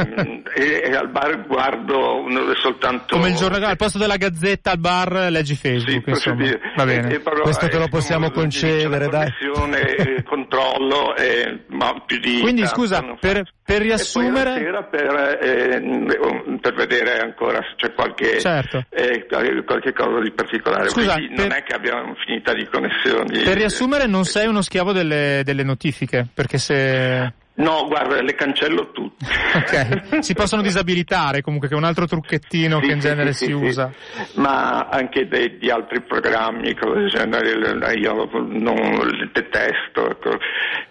[0.55, 2.25] e- e al bar guardo
[2.61, 6.43] soltanto Come il giornale, al posto della gazzetta al bar leggi Sì, Facebook, insomma.
[6.43, 6.59] dire.
[6.75, 7.19] Va bene.
[7.19, 9.27] Però, Questo te lo eh, possiamo concedere, dai.
[9.39, 16.73] eh, controllo, eh, ma più di Quindi tanto scusa, per, per riassumere, per, eh, per
[16.73, 18.83] vedere ancora se c'è qualche, Certo.
[18.89, 19.25] eh,
[19.65, 20.89] qualche cosa di particolare.
[20.89, 23.39] Scusa, Quindi per- non è che abbiamo finita di connessioni.
[23.43, 27.33] per riassumere non sei uno schiavo delle, delle notifiche, perché se...
[27.59, 29.25] No, guarda, le cancello tutte.
[29.59, 33.45] Ok, si possono disabilitare comunque, che è un altro trucchettino Sì, che in genere sì,
[33.45, 33.91] si sì, usa.
[34.35, 40.09] Ma anche dei- di altri programmi, cose del genere, io non li detesto.
[40.09, 40.37] Ecco.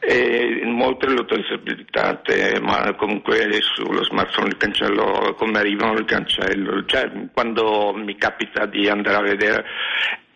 [0.01, 6.85] E molte le ho disabilitate, ma comunque sullo smartphone li cancello come arrivano, li cancello.
[6.85, 9.65] Cioè, quando mi capita di andare a vedere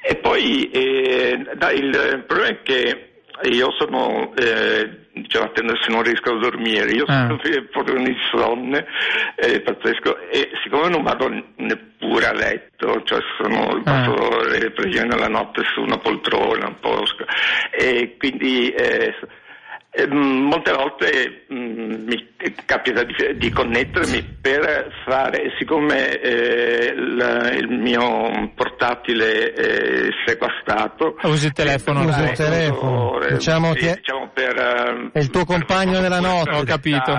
[0.01, 3.12] E poi eh, dai, il problema è che
[3.51, 7.27] io sono, eh, diciamo, attendo se non riesco a dormire, io ah.
[7.27, 8.87] sono proprio un insonne,
[9.37, 14.49] eh, pazzesco, e siccome non vado neppure a letto, cioè sono, passo ah.
[14.49, 17.03] le preghiere nella notte su una poltrona, un po',
[17.71, 18.71] e quindi...
[18.71, 19.15] Eh,
[19.95, 22.31] eh, molte volte mh, mm, mi
[22.65, 31.17] capita di, di, connettermi per fare, siccome eh, la, il mio portatile è sequastrato.
[31.25, 33.19] Usi il telefono, usi il telefono.
[33.29, 37.13] Diciamo, sì, diciamo per, eh, è il tuo compagno della notte, ho capito.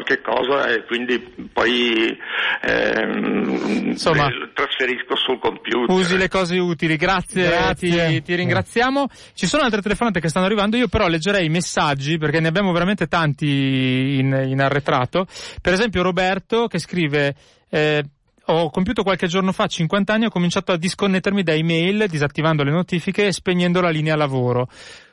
[0.00, 1.18] Qualche cosa e quindi
[1.52, 2.16] poi
[2.62, 5.94] ehm, Insomma, trasferisco sul computer.
[5.94, 8.08] Usi le cose utili, grazie, grazie.
[8.08, 9.06] Ti, ti ringraziamo.
[9.34, 12.72] Ci sono altre telefonate che stanno arrivando, io però leggerei i messaggi perché ne abbiamo
[12.72, 15.26] veramente tanti in, in arretrato.
[15.60, 17.34] Per esempio Roberto che scrive...
[17.68, 18.02] Eh,
[18.52, 22.72] ho compiuto qualche giorno fa 50 anni, ho cominciato a disconnettermi da email, disattivando le
[22.72, 24.66] notifiche e spegnendo la linea lavoro.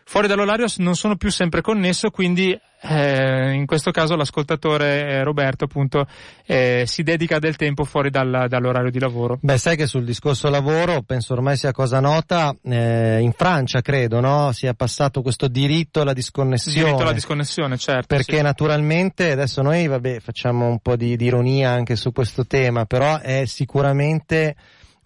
[0.09, 5.65] Fuori dall'orario non sono più sempre connesso, quindi eh, in questo caso l'ascoltatore eh, Roberto
[5.65, 6.07] appunto
[6.45, 9.37] eh, si dedica del tempo fuori dal, dall'orario di lavoro.
[9.41, 14.21] Beh, sai che sul discorso lavoro penso ormai sia cosa nota, eh, in Francia credo,
[14.21, 14.53] no?
[14.53, 16.85] Sia passato questo diritto alla disconnessione.
[16.85, 18.07] Diritto alla disconnessione, certo.
[18.07, 18.41] Perché sì.
[18.41, 23.19] naturalmente adesso noi, vabbè, facciamo un po' di, di ironia anche su questo tema, però
[23.19, 24.55] è sicuramente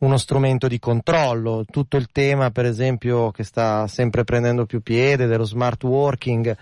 [0.02, 1.64] uno strumento di controllo.
[1.70, 6.56] Tutto il tema, per esempio, che sta sempre prendendo più piede dello smart working.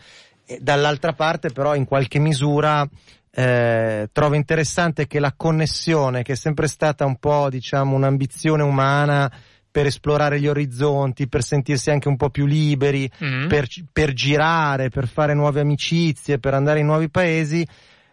[0.46, 2.88] E dall'altra parte, però, in qualche misura
[3.32, 9.32] eh, trovo interessante che la connessione, che è sempre stata un po', diciamo, un'ambizione umana
[9.72, 13.48] per esplorare gli orizzonti, per sentirsi anche un po' più liberi, mm-hmm.
[13.48, 17.66] per, per girare, per fare nuove amicizie, per andare in nuovi paesi,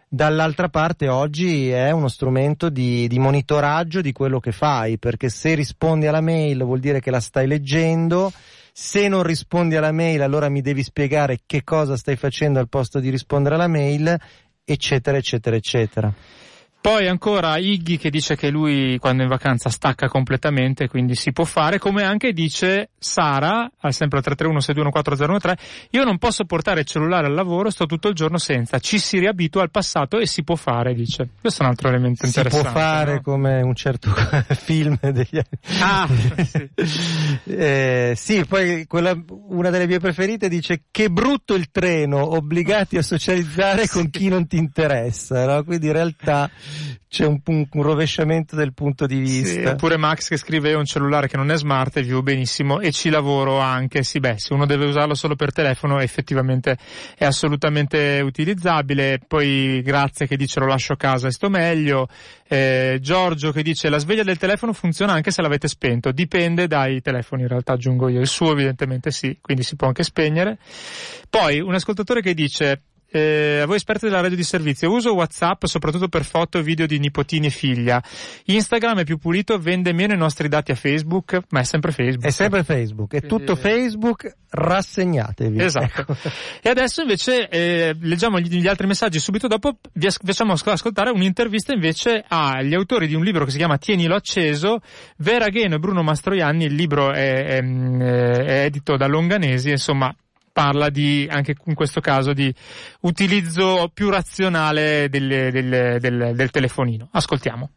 [0.07, 5.53] dall'altra parte oggi è uno strumento di, di, monitoraggio di quello che fai, perché se
[5.53, 8.31] rispondi alla mail vuol dire che la stai leggendo,
[8.71, 12.99] se non rispondi alla mail allora mi devi spiegare che cosa stai facendo al posto
[12.99, 14.17] di rispondere alla mail,
[14.63, 16.13] eccetera, eccetera, eccetera.
[16.87, 21.33] Poi ancora Iggy che dice che lui quando è in vacanza stacca completamente, quindi si
[21.33, 25.53] può fare, come anche dice Sara, al sempre al 331-621-4013,
[25.89, 29.19] io non posso portare il cellulare al lavoro, sto tutto il giorno senza, ci si
[29.19, 31.27] riabitua al passato e si può fare, dice.
[31.41, 32.67] Questo è un altro elemento si interessante.
[32.67, 33.21] Si può fare no?
[33.21, 34.09] come un certo
[34.55, 35.81] film degli anni.
[35.81, 36.07] Ah,
[36.41, 36.69] sì.
[37.51, 39.13] eh, sì, poi quella,
[39.49, 43.89] una delle mie preferite dice che brutto il treno, obbligati a socializzare sì.
[43.91, 45.65] con chi non ti interessa, no?
[45.65, 46.49] Quindi in realtà
[47.09, 49.61] c'è un, un, rovesciamento del punto di vista.
[49.61, 52.91] Sì, oppure Max che scrive un cellulare che non è smart e vivo benissimo e
[52.91, 54.03] ci lavoro anche.
[54.03, 56.77] Sì, beh, se uno deve usarlo solo per telefono effettivamente
[57.17, 59.19] è assolutamente utilizzabile.
[59.25, 62.07] Poi grazie che dice lo lascio a casa e sto meglio.
[62.49, 66.11] Eh, Giorgio che dice la sveglia del telefono funziona anche se l'avete spento.
[66.11, 68.19] Dipende dai telefoni, in realtà aggiungo io.
[68.19, 70.57] Il suo evidentemente sì, quindi si può anche spegnere.
[71.29, 72.81] Poi un ascoltatore che dice
[73.17, 76.85] eh, a voi esperti della radio di servizio, uso WhatsApp soprattutto per foto e video
[76.85, 78.01] di nipotini e figlia.
[78.45, 82.25] Instagram è più pulito, vende meno i nostri dati a Facebook, ma è sempre Facebook.
[82.25, 85.61] È sempre Facebook, è tutto Facebook, rassegnatevi.
[85.61, 86.01] Esatto.
[86.01, 86.15] Ecco.
[86.67, 91.11] E adesso invece eh, leggiamo gli, gli, altri messaggi subito dopo, vi as- facciamo ascoltare
[91.11, 94.81] un'intervista invece agli autori di un libro che si chiama Tienilo acceso,
[95.17, 100.13] Vera Gheno e Bruno Mastroianni, il libro è, è, è edito da Longanesi, insomma
[100.57, 102.51] parla di, anche in questo caso, di
[103.01, 107.09] utilizzo più razionale del, del, del, del telefonino.
[107.11, 107.69] Ascoltiamo.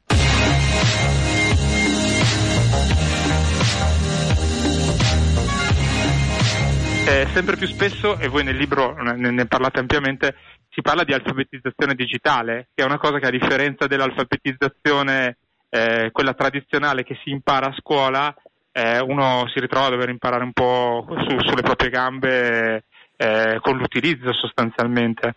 [7.07, 10.37] Eh, sempre più spesso, e voi nel libro ne, ne, parlate ampiamente,
[10.71, 15.37] si parla di alfabetizzazione digitale, che è una cosa che a differenza dell'alfabetizzazione,
[15.69, 18.35] eh, quella tradizionale che si impara a scuola,
[18.72, 22.85] eh, uno si ritrova a dover imparare un po' su, sulle proprie gambe
[23.16, 25.35] eh, con l'utilizzo sostanzialmente.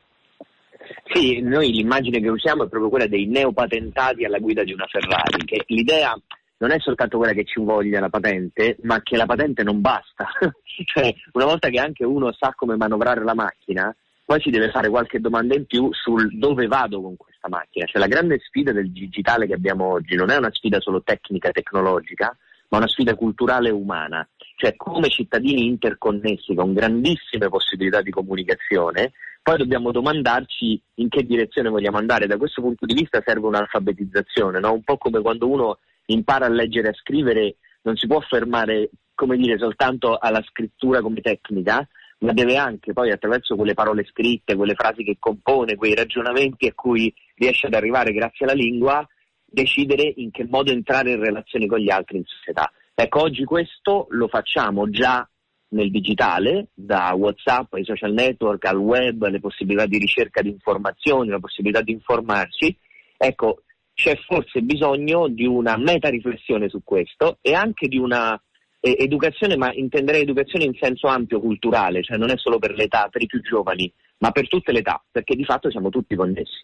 [1.12, 5.46] Sì, noi l'immagine che usiamo è proprio quella dei neopatentati alla guida di una Ferrari,
[5.46, 6.16] che l'idea
[6.58, 10.28] non è soltanto quella che ci voglia la patente, ma che la patente non basta.
[10.86, 13.94] cioè, una volta che anche uno sa come manovrare la macchina,
[14.26, 17.86] poi si deve fare qualche domanda in più sul dove vado con questa macchina.
[17.86, 21.52] Cioè, la grande sfida del digitale che abbiamo oggi non è una sfida solo tecnica,
[21.52, 22.36] tecnologica,
[22.74, 29.12] ma una sfida culturale e umana, cioè come cittadini interconnessi con grandissime possibilità di comunicazione,
[29.44, 32.26] poi dobbiamo domandarci in che direzione vogliamo andare.
[32.26, 34.74] Da questo punto di vista serve un'alfabetizzazione, no?
[34.74, 38.90] un po' come quando uno impara a leggere e a scrivere, non si può fermare,
[39.14, 41.88] come dire, soltanto alla scrittura come tecnica,
[42.20, 46.74] ma deve anche poi attraverso quelle parole scritte, quelle frasi che compone, quei ragionamenti a
[46.74, 49.08] cui riesce ad arrivare grazie alla lingua,
[49.54, 52.72] decidere in che modo entrare in relazione con gli altri in società.
[52.96, 55.28] Ecco, oggi questo lo facciamo già
[55.70, 61.30] nel digitale, da WhatsApp ai social network, al web, le possibilità di ricerca di informazioni,
[61.30, 62.76] la possibilità di informarci.
[63.16, 63.62] Ecco,
[63.94, 68.40] c'è forse bisogno di una meta riflessione su questo e anche di una
[68.80, 73.08] eh, educazione, ma intenderei educazione in senso ampio culturale, cioè non è solo per l'età,
[73.10, 73.92] per i più giovani,
[74.24, 76.64] ma per tutte le età, perché di fatto siamo tutti connessi.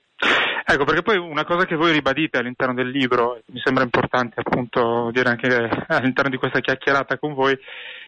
[0.65, 5.09] Ecco, perché poi una cosa che voi ribadite all'interno del libro, mi sembra importante appunto
[5.11, 7.59] dire anche all'interno di questa chiacchierata con voi,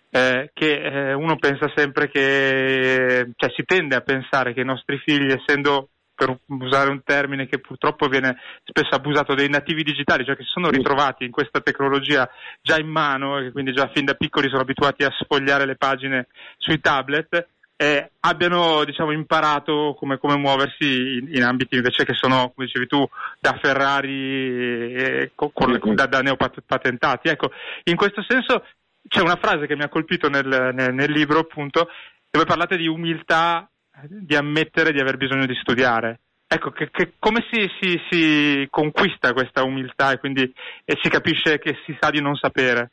[0.10, 4.98] eh, che eh, uno pensa sempre che, cioè si tende a pensare che i nostri
[5.00, 10.38] figli, essendo per usare un termine che purtroppo viene spesso abusato, dei nativi digitali, cioè
[10.38, 12.30] che si sono ritrovati in questa tecnologia
[12.62, 16.28] già in mano e quindi già fin da piccoli sono abituati a sfogliare le pagine
[16.58, 17.48] sui tablet,
[17.82, 22.86] eh, abbiano diciamo, imparato come, come muoversi in, in, ambiti invece che sono, come dicevi
[22.86, 23.04] tu,
[23.40, 27.30] da Ferrari e con, con, da, da neopatentati.
[27.30, 27.50] Ecco,
[27.86, 28.68] in questo senso
[29.08, 31.88] c'è una frase che mi ha colpito nel, nel, nel libro, appunto,
[32.30, 33.68] dove parlate di umiltà,
[34.08, 36.20] di ammettere di aver bisogno di studiare.
[36.46, 40.44] Ecco, che, che, come si, si, si, conquista questa umiltà e quindi
[40.86, 42.92] e si capisce che si sa di non sapere?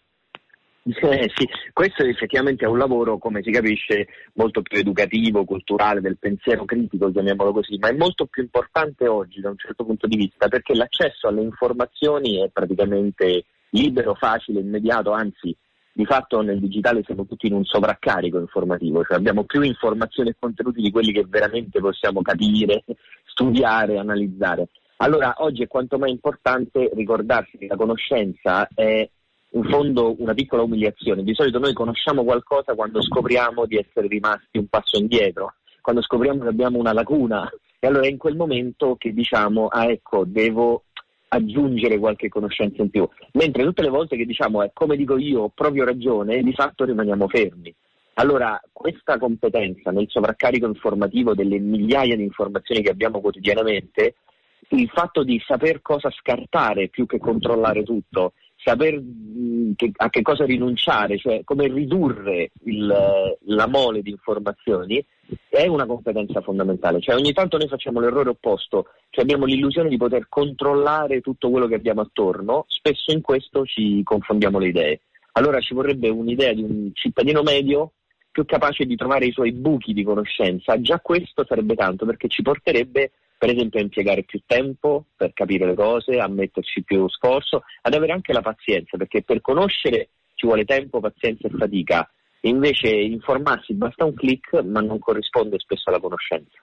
[0.91, 6.19] Eh, sì, questo effettivamente è un lavoro, come si capisce, molto più educativo, culturale, del
[6.19, 10.17] pensiero critico, chiamiamolo così, ma è molto più importante oggi da un certo punto di
[10.17, 15.55] vista perché l'accesso alle informazioni è praticamente libero, facile, immediato, anzi
[15.93, 20.37] di fatto nel digitale siamo tutti in un sovraccarico informativo, cioè abbiamo più informazioni e
[20.39, 22.85] contenuti di quelli che veramente possiamo capire,
[23.25, 24.69] studiare, analizzare.
[24.99, 29.09] Allora oggi è quanto mai importante ricordarsi che la conoscenza è
[29.51, 31.23] in fondo una piccola umiliazione.
[31.23, 36.43] Di solito noi conosciamo qualcosa quando scopriamo di essere rimasti un passo indietro, quando scopriamo
[36.43, 40.85] che abbiamo una lacuna e allora è in quel momento che diciamo, ah ecco, devo
[41.29, 43.09] aggiungere qualche conoscenza in più.
[43.33, 46.85] Mentre tutte le volte che diciamo, eh, come dico io, ho proprio ragione, di fatto
[46.85, 47.75] rimaniamo fermi.
[48.15, 54.17] Allora, questa competenza nel sovraccarico informativo delle migliaia di informazioni che abbiamo quotidianamente,
[54.71, 58.33] il fatto di saper cosa scartare più che controllare tutto,
[58.69, 62.87] saper mh, che, a che cosa rinunciare, cioè come ridurre il,
[63.45, 65.03] la mole di informazioni,
[65.49, 67.01] è una competenza fondamentale.
[67.01, 71.67] Cioè, ogni tanto noi facciamo l'errore opposto, cioè abbiamo l'illusione di poter controllare tutto quello
[71.67, 75.01] che abbiamo attorno, spesso in questo ci confondiamo le idee.
[75.33, 77.93] Allora ci vorrebbe un'idea di un cittadino medio
[78.31, 80.81] più capace di trovare i suoi buchi di conoscenza.
[80.81, 85.65] Già questo sarebbe tanto perché ci porterebbe per esempio a impiegare più tempo per capire
[85.65, 90.47] le cose, a metterci più sforzo, ad avere anche la pazienza, perché per conoscere ci
[90.47, 92.11] vuole tempo, pazienza e fatica.
[92.43, 96.59] Invece informarsi basta un clic, ma non corrisponde spesso alla conoscenza.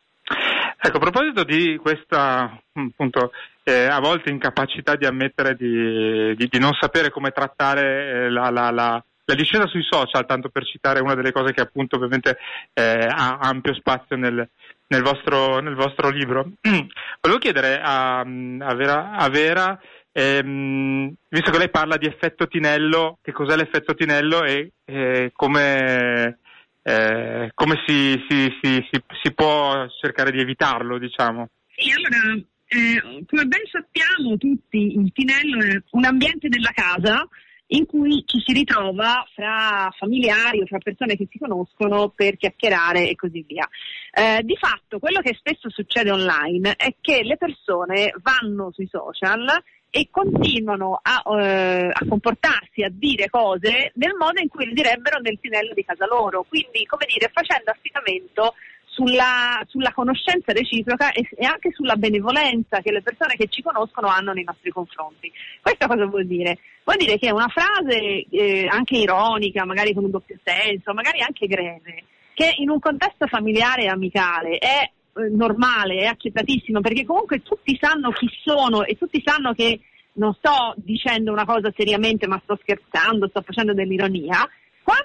[0.81, 3.31] Ecco, a proposito di questa appunto,
[3.63, 8.49] eh, a volte incapacità di ammettere di, di, di non sapere come trattare eh, la,
[8.49, 12.37] la, la, la, discesa sui social, tanto per citare una delle cose che appunto ovviamente
[12.73, 14.47] eh, ha ampio spazio nel,
[14.87, 16.51] nel vostro, nel vostro libro.
[16.61, 19.79] Volevo chiedere a, a Vera, a Vera
[20.17, 26.39] ehm, visto che lei parla di effetto Tinello, che cos'è l'effetto Tinello e eh, come,
[26.81, 31.49] eh, come si, si, si, si, può cercare di evitarlo, diciamo.
[31.75, 37.27] Sì, allora, eh, come ben sappiamo tutti, il Tinello è un ambiente della casa
[37.67, 43.09] in cui ci si ritrova fra familiari o fra persone che si conoscono per chiacchierare
[43.09, 43.67] e così via.
[44.11, 49.47] Eh, di fatto quello che spesso succede online è che le persone vanno sui social
[49.89, 55.19] e continuano a, eh, a, comportarsi, a dire cose nel modo in cui le direbbero
[55.19, 58.55] nel tinello di casa loro, quindi come dire facendo affidamento
[58.95, 64.07] sulla, sulla conoscenza reciproca e, e, anche sulla benevolenza che le persone che ci conoscono
[64.07, 65.29] hanno nei nostri confronti.
[65.61, 66.59] Questo cosa vuol dire?
[66.85, 71.19] Vuol dire che è una frase eh, anche ironica, magari con un doppio senso, magari
[71.21, 77.03] anche greve, che in un contesto familiare e amicale è eh, normale, è accettatissimo, perché
[77.03, 79.81] comunque tutti sanno chi sono e tutti sanno che
[80.13, 84.47] non sto dicendo una cosa seriamente ma sto scherzando, sto facendo dell'ironia,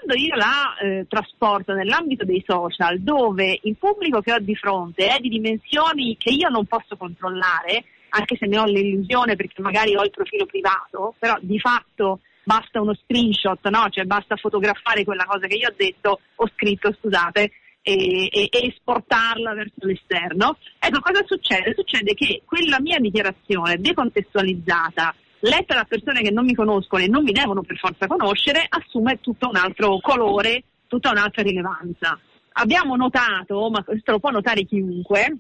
[0.01, 5.07] quando io la eh, trasporto nell'ambito dei social, dove il pubblico che ho di fronte
[5.07, 9.95] è di dimensioni che io non posso controllare, anche se ne ho l'illusione perché magari
[9.95, 13.87] ho il profilo privato, però di fatto basta uno screenshot, no?
[13.91, 18.67] Cioè basta fotografare quella cosa che io ho detto, ho scritto, scusate, e, e, e,
[18.67, 20.57] esportarla verso l'esterno.
[20.79, 21.75] Ecco, cosa succede?
[21.77, 27.22] Succede che quella mia dichiarazione decontestualizzata letta da persone che non mi conoscono e non
[27.22, 32.18] mi devono per forza conoscere, assume tutto un altro colore, tutta un'altra rilevanza.
[32.53, 35.38] Abbiamo notato, ma questo lo può notare chiunque,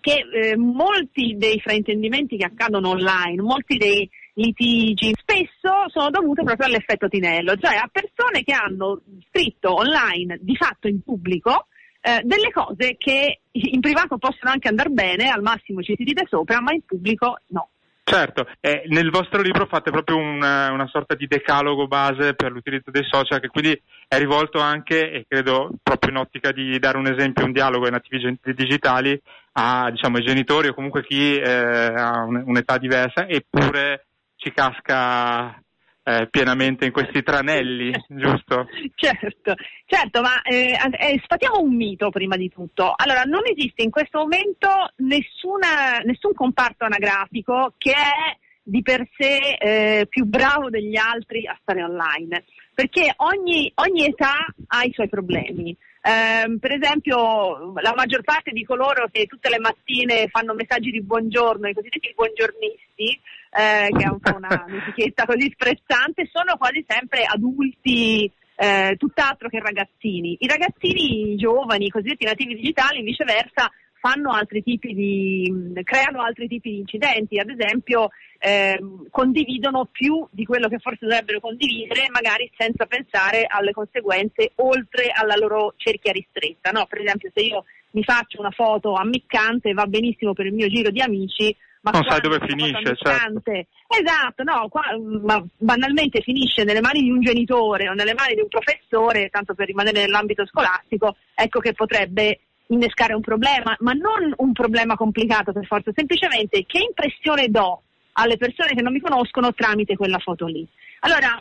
[0.00, 6.66] che eh, molti dei fraintendimenti che accadono online, molti dei, litigi, spesso sono dovute proprio
[6.66, 11.66] all'effetto Tinello, cioè a persone che hanno scritto online, di fatto in pubblico,
[12.00, 16.26] eh, delle cose che in privato possono anche andare bene, al massimo ci si ride
[16.28, 17.68] sopra, ma in pubblico no.
[18.06, 22.90] Certo, eh, nel vostro libro fate proprio una, una, sorta di decalogo base per l'utilizzo
[22.90, 27.06] dei social che quindi è rivolto anche, e credo proprio in ottica di dare un
[27.06, 29.18] esempio, un dialogo ai nativi digitali,
[29.52, 34.04] a, diciamo, ai genitori o comunque chi eh, ha un'età diversa eppure
[34.36, 35.58] ci casca
[36.04, 38.68] eh, pienamente in questi tranelli, giusto?
[38.94, 39.54] Certo,
[39.86, 42.92] certo, ma eh, eh, sfatiamo un mito prima di tutto.
[42.94, 49.56] Allora, non esiste in questo momento nessuna, nessun comparto anagrafico che è di per sé
[49.58, 52.44] eh, più bravo degli altri a stare online,
[52.74, 55.76] perché ogni, ogni età ha i suoi problemi.
[56.06, 61.02] Eh, per esempio, la maggior parte di coloro che tutte le mattine fanno messaggi di
[61.02, 63.20] buongiorno, i cosiddetti buongiornisti,
[63.54, 69.48] eh, che è un po' una, un'etichetta così sprezzante, sono quasi sempre adulti eh, tutt'altro
[69.48, 70.36] che ragazzini.
[70.40, 73.70] I ragazzini giovani, i cosiddetti nativi digitali, viceversa,
[74.04, 78.78] fanno altri tipi di, creano altri tipi di incidenti, ad esempio eh,
[79.08, 85.36] condividono più di quello che forse dovrebbero condividere, magari senza pensare alle conseguenze oltre alla
[85.36, 86.70] loro cerchia ristretta.
[86.70, 86.84] No?
[86.86, 90.90] Per esempio se io mi faccio una foto ammiccante va benissimo per il mio giro
[90.90, 93.42] di amici, ma non sai dove finisce, certo.
[93.86, 94.84] Esatto, no, qua,
[95.22, 99.54] ma banalmente finisce nelle mani di un genitore o nelle mani di un professore, tanto
[99.54, 105.52] per rimanere nell'ambito scolastico, ecco che potrebbe innescare un problema, ma non un problema complicato
[105.52, 107.82] per forza, semplicemente che impressione do
[108.12, 110.66] alle persone che non mi conoscono tramite quella foto lì.
[111.00, 111.38] Allora,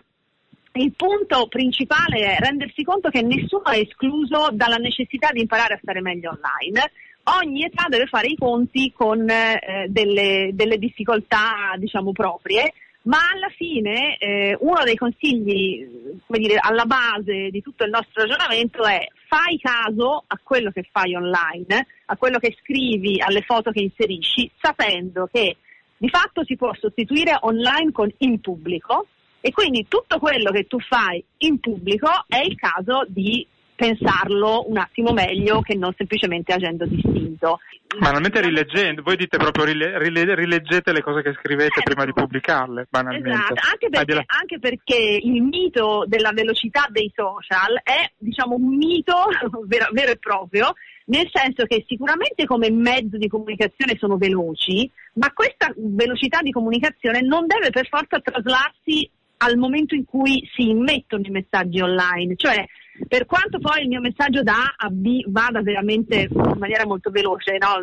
[0.74, 5.80] il punto principale è rendersi conto che nessuno è escluso dalla necessità di imparare a
[5.82, 6.92] stare meglio online.
[7.26, 13.50] Ogni età deve fare i conti con eh, delle, delle, difficoltà, diciamo, proprie, ma alla
[13.56, 19.58] fine eh, uno dei consigli, dire, alla base di tutto il nostro ragionamento è fai
[19.58, 25.30] caso a quello che fai online, a quello che scrivi, alle foto che inserisci, sapendo
[25.32, 25.58] che
[25.98, 29.08] di fatto si può sostituire online con in pubblico
[29.40, 33.46] e quindi tutto quello che tu fai in pubblico è il caso di
[33.76, 37.60] pensarlo un attimo meglio che non semplicemente agendo distinto.
[37.98, 41.92] Banalmente rileggendo, voi dite proprio rile, rile, rileggete le cose che scrivete certo.
[41.92, 43.30] prima di pubblicarle, banalmente.
[43.30, 49.14] Esatto, anche perché, anche perché, il mito della velocità dei social è diciamo un mito
[49.68, 50.74] vero, vero e proprio,
[51.06, 57.22] nel senso che sicuramente come mezzo di comunicazione sono veloci, ma questa velocità di comunicazione
[57.22, 62.66] non deve per forza traslarsi al momento in cui si immettono i messaggi online, cioè
[63.08, 67.10] per quanto poi il mio messaggio da A a B vada veramente in maniera molto
[67.10, 67.82] veloce, no?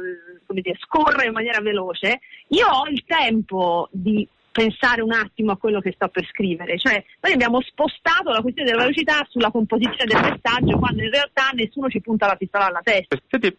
[0.53, 5.81] dire, scorre in maniera veloce, io ho il tempo di pensare un attimo a quello
[5.81, 10.21] che sto per scrivere, cioè noi abbiamo spostato la questione della velocità sulla composizione del
[10.21, 13.17] messaggio quando in realtà nessuno ci punta la pistola alla testa.
[13.29, 13.57] Senti,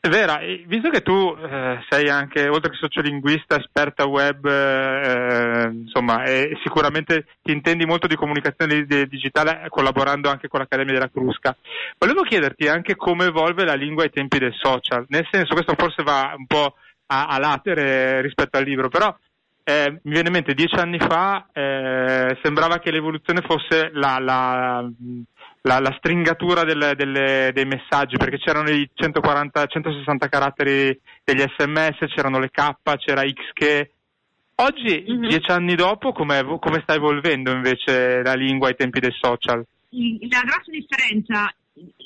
[0.00, 6.56] vera, visto che tu eh, sei anche, oltre che sociolinguista, esperta web, eh, insomma, e
[6.62, 11.56] sicuramente ti intendi molto di comunicazione digitale collaborando anche con l'Accademia della Crusca,
[11.98, 16.02] volevo chiederti anche come evolve la lingua ai tempi del social, nel senso, questo forse
[16.04, 16.76] va un po'
[17.06, 19.14] a, a latere rispetto al libro, però
[19.64, 24.88] eh, mi viene in mente dieci anni fa eh, sembrava che l'evoluzione fosse la, la
[25.62, 32.12] la, la stringatura del, delle, dei messaggi, perché c'erano i 140, 160 caratteri degli sms,
[32.14, 33.92] c'erano le K, c'era X che...
[34.60, 35.28] Oggi, mm-hmm.
[35.28, 36.42] dieci anni dopo, come
[36.82, 39.64] sta evolvendo invece la lingua ai tempi dei social?
[40.28, 41.54] La grossa differenza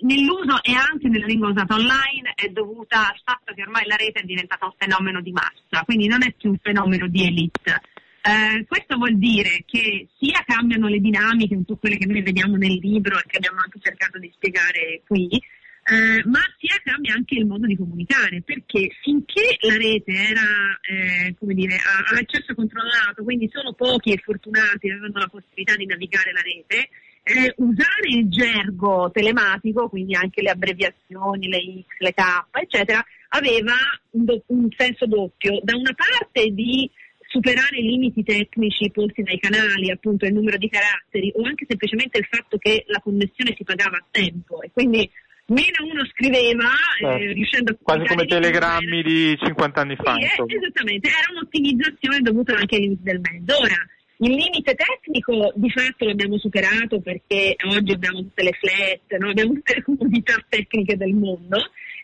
[0.02, 4.20] nell'uso e anche nella lingua usata online è dovuta al fatto che ormai la rete
[4.20, 7.80] è diventata un fenomeno di massa, quindi non è più un fenomeno di elite.
[8.24, 12.56] Eh, questo vuol dire che sia cambiano le dinamiche, un po' quelle che noi vediamo
[12.56, 17.34] nel libro e che abbiamo anche cercato di spiegare qui, eh, ma sia cambia anche
[17.34, 22.54] il modo di comunicare, perché finché la rete era, eh, come dire, a, a accesso
[22.54, 26.90] controllato, quindi solo pochi e fortunati avevano la possibilità di navigare la rete,
[27.24, 33.74] eh, usare il gergo telematico, quindi anche le abbreviazioni, le X, le K, eccetera, aveva
[34.10, 35.58] un, do- un senso doppio.
[35.64, 36.88] Da una parte di
[37.32, 42.18] superare i limiti tecnici posti dai canali, appunto il numero di caratteri o anche semplicemente
[42.18, 44.60] il fatto che la connessione si pagava a tempo.
[44.60, 45.08] E quindi
[45.46, 46.68] meno uno scriveva
[47.00, 51.32] eh, eh, riuscendo a quasi come telegrammi di 50 anni fa sì, eh, esattamente, era
[51.32, 53.56] un'ottimizzazione dovuta anche ai limiti del mezzo.
[53.56, 53.80] Ora
[54.18, 59.30] il limite tecnico di fatto l'abbiamo superato perché oggi abbiamo tutte le flat, no?
[59.30, 61.56] abbiamo tutte le comodità tecniche del mondo,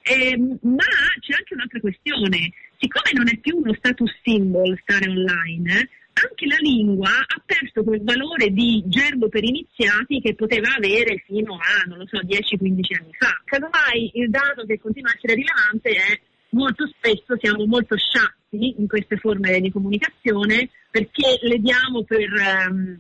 [0.02, 0.88] eh, ma
[1.20, 6.56] c'è anche un'altra questione siccome non è più uno status symbol stare online, anche la
[6.58, 11.98] lingua ha perso quel valore di gergo per iniziati che poteva avere fino a, non
[11.98, 13.40] lo so, 10-15 anni fa.
[13.44, 16.20] Casomai il dato che continua a essere rilevante è
[16.50, 22.28] molto spesso siamo molto sciatti in queste forme di comunicazione perché le diamo per,
[22.68, 22.98] um,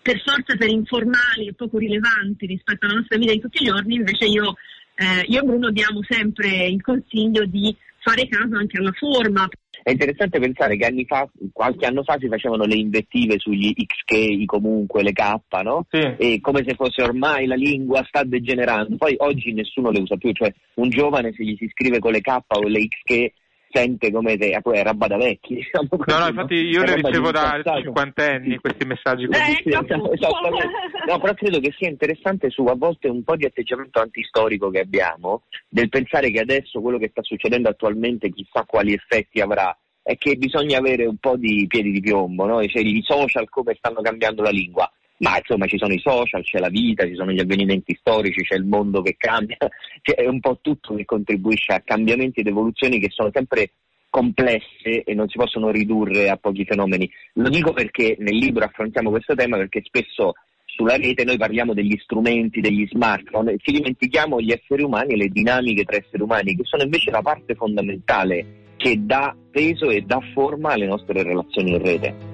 [0.00, 3.96] per forza per informali e poco rilevanti rispetto alla nostra vita di tutti i giorni,
[3.96, 4.54] invece io,
[4.94, 7.74] eh, io e Bruno diamo sempre il consiglio di
[8.04, 9.48] fare caso anche alla forma.
[9.82, 14.12] È interessante pensare che anni fa, qualche anno fa si facevano le invettive sugli XK,
[14.12, 15.86] i comunque, le K, no?
[15.90, 16.14] Sì.
[16.18, 18.96] E come se fosse ormai la lingua sta degenerando.
[18.96, 22.20] Poi oggi nessuno le usa più, cioè un giovane se gli si scrive con le
[22.20, 23.32] K o le XK
[23.74, 25.56] sente come se poi è roba da vecchi.
[25.64, 29.40] Diciamo così, no, no, infatti io le ricevo da cinquantenni questi messaggi così.
[29.40, 34.00] Eh, esatto, no, però credo che sia interessante su a volte un po' di atteggiamento
[34.00, 39.40] antistorico che abbiamo, del pensare che adesso quello che sta succedendo attualmente chissà quali effetti
[39.40, 42.62] avrà è che bisogna avere un po' di piedi di piombo, no?
[42.66, 44.88] cioè, i social come stanno cambiando la lingua
[45.18, 48.56] ma insomma ci sono i social, c'è la vita, ci sono gli avvenimenti storici, c'è
[48.56, 49.56] il mondo che cambia,
[50.02, 53.70] cioè, è un po' tutto che contribuisce a cambiamenti ed evoluzioni che sono sempre
[54.10, 57.10] complesse e non si possono ridurre a pochi fenomeni.
[57.34, 60.34] Lo dico perché nel libro affrontiamo questo tema perché spesso
[60.66, 65.16] sulla rete noi parliamo degli strumenti, degli smartphone e ci dimentichiamo gli esseri umani e
[65.16, 70.02] le dinamiche tra esseri umani che sono invece la parte fondamentale che dà peso e
[70.02, 72.33] dà forma alle nostre relazioni in rete.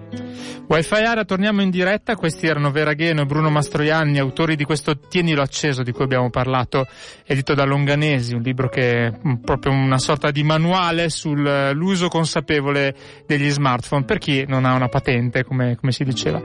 [0.68, 2.16] Wi-Fi Area, torniamo in diretta.
[2.16, 6.30] Questi erano Vera Gheno e Bruno Mastroianni, autori di questo Tienilo acceso di cui abbiamo
[6.30, 6.86] parlato,
[7.24, 12.94] edito da Longanesi, un libro che è proprio una sorta di manuale sull'uso consapevole
[13.26, 16.40] degli smartphone per chi non ha una patente, come, come si diceva.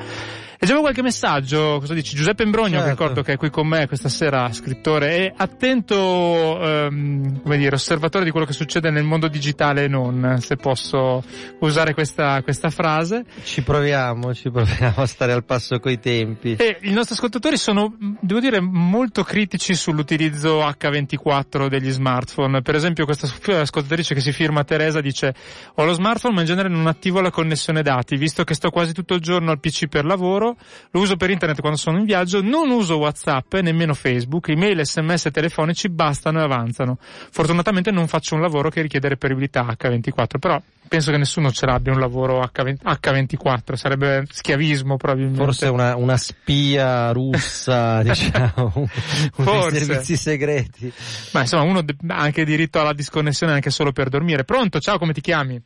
[0.58, 2.16] Leggevo qualche messaggio, cosa dici?
[2.16, 2.90] Giuseppe Imbrogno, certo.
[2.90, 8.24] ricordo che è qui con me questa sera, scrittore e attento, ehm, come dire, osservatore
[8.24, 11.24] di quello che succede nel mondo digitale e non, se posso
[11.60, 13.26] usare questa, questa frase.
[13.44, 16.56] Ci proviamo, ci proviamo a stare al passo coi tempi.
[16.56, 22.62] E i nostri ascoltatori sono, devo dire, molto critici sull'utilizzo H24 degli smartphone.
[22.62, 23.28] Per esempio questa
[23.60, 25.34] ascoltatrice che si firma Teresa dice
[25.76, 28.94] ho lo smartphone ma in genere non attivo la connessione dati, visto che sto quasi
[28.94, 30.58] tutto il giorno al PC per lavoro lavoro,
[30.92, 34.86] lo uso per internet quando sono in viaggio, non uso WhatsApp e nemmeno Facebook, email,
[34.86, 36.98] sms e telefonici bastano e avanzano.
[37.00, 41.92] Fortunatamente non faccio un lavoro che richiede reperibilità H24, però penso che nessuno ce l'abbia
[41.92, 45.44] un lavoro H24, sarebbe schiavismo probabilmente.
[45.44, 48.88] Forse una, una spia russa, diciamo,
[49.34, 49.84] Forse.
[49.84, 50.92] servizi segreti.
[51.32, 54.44] Ma insomma uno ha anche diritto alla disconnessione anche solo per dormire.
[54.44, 54.80] Pronto?
[54.80, 55.62] Ciao, come ti chiami?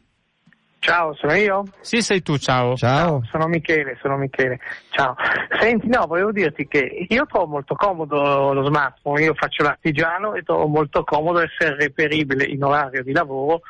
[0.79, 1.65] Ciao, sono io?
[1.81, 2.75] Sì, sei tu, ciao.
[2.75, 3.21] Ciao.
[3.29, 4.59] sono Michele, sono Michele.
[4.89, 5.15] Ciao.
[5.59, 10.43] Senti, no, volevo dirti che io trovo molto comodo lo smartphone, io faccio l'artigiano e
[10.43, 13.61] trovo molto comodo essere reperibile in orario di lavoro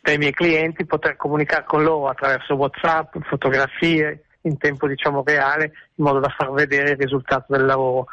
[0.00, 6.04] dai miei clienti, poter comunicare con loro attraverso WhatsApp, fotografie in tempo diciamo reale, in
[6.04, 8.06] modo da far vedere il risultato del lavoro.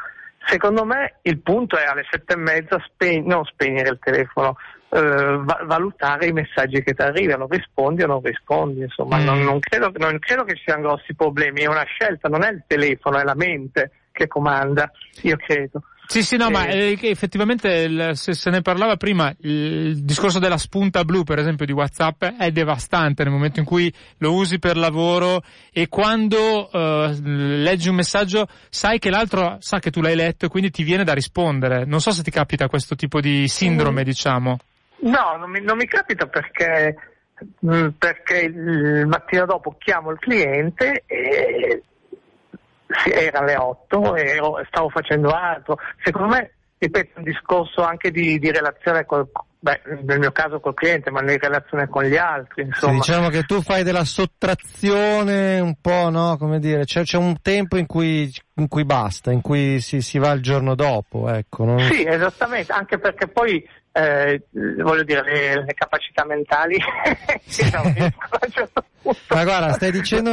[0.46, 4.58] Secondo me il punto è alle sette e mezza speg- non spegnere il telefono,
[4.96, 9.26] eh, valutare i messaggi che ti arrivano, rispondi o non rispondi, insomma, mm.
[9.26, 12.52] non, non, credo, non, credo, che ci siano grossi problemi, è una scelta, non è
[12.52, 14.90] il telefono, è la mente che comanda,
[15.24, 15.82] io credo.
[16.08, 20.40] Sì, sì, no, eh, ma eh, effettivamente il, se, se, ne parlava prima, il discorso
[20.40, 24.60] della spunta blu, per esempio, di WhatsApp è devastante nel momento in cui lo usi
[24.60, 25.42] per lavoro
[25.74, 30.50] e quando eh, leggi un messaggio sai che l'altro sa che tu l'hai letto e
[30.50, 31.86] quindi ti viene da rispondere.
[31.86, 34.06] Non so se ti capita questo tipo di sindrome, mm.
[34.06, 34.58] diciamo.
[34.98, 36.96] No, non mi, non mi capita perché,
[37.66, 41.84] mm, perché, il mattino dopo chiamo il cliente e
[43.04, 45.78] era alle 8 e stavo facendo altro.
[46.04, 49.28] Secondo me, ripeto, è un discorso anche di, di relazione col,
[49.60, 52.64] beh, nel mio caso col cliente, ma in relazione con gli altri.
[52.64, 52.94] Insomma.
[52.94, 56.38] Sì, diciamo che tu fai della sottrazione un po', no?
[56.38, 60.20] Come dire, c'è, c'è un tempo in cui, in cui, basta, in cui si, si
[60.20, 61.66] va il giorno dopo, ecco.
[61.66, 61.80] No?
[61.80, 63.68] Sì, esattamente, anche perché poi
[63.98, 66.76] eh, voglio dire, le, le capacità mentali
[69.30, 70.32] Ma guarda, stai dicendo,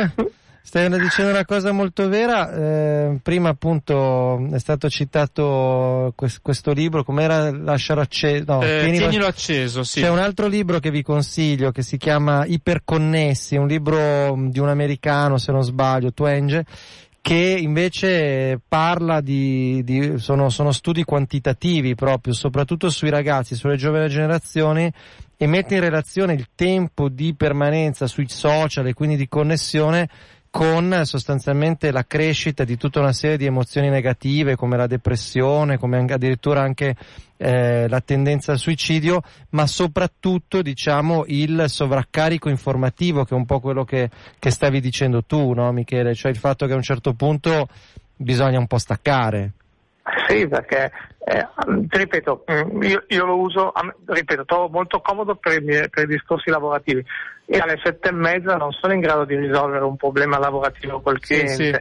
[0.63, 2.53] stai dicendo una cosa molto vera.
[2.53, 8.45] Eh, prima appunto è stato citato quest, questo libro, com'era Lasciare acceso?
[8.49, 10.01] No, eh, tienilo, tienilo acceso, sì.
[10.01, 14.69] C'è un altro libro che vi consiglio che si chiama Iperconnessi, un libro di un
[14.69, 16.65] americano, se non sbaglio, Twenge,
[17.23, 24.09] che invece parla di, di sono, sono, studi quantitativi proprio, soprattutto sui ragazzi, sulle giovani
[24.09, 24.93] generazioni
[25.37, 30.09] e mette in relazione il tempo di permanenza sui social e quindi di connessione
[30.53, 36.05] con sostanzialmente la crescita di tutta una serie di emozioni negative come la depressione, come
[36.07, 36.95] addirittura anche
[37.39, 43.61] eh, la tendenza al suicidio, ma soprattutto diciamo il sovraccarico informativo che è un po'
[43.61, 46.15] quello che, che stavi dicendo tu, no Michele?
[46.15, 47.69] Cioè il fatto che a un certo punto
[48.15, 49.53] bisogna un po' staccare.
[50.29, 50.93] Sì, perché
[51.25, 51.47] eh,
[51.89, 53.73] ti ripeto, mm, io, io, lo uso,
[54.07, 57.05] ripeto, trovo molto comodo per i, miei, per i discorsi lavorativi
[57.47, 61.21] e alle sette e mezza non sono in grado di risolvere un problema lavorativo col
[61.21, 61.53] cliente.
[61.55, 61.81] Sì, sì.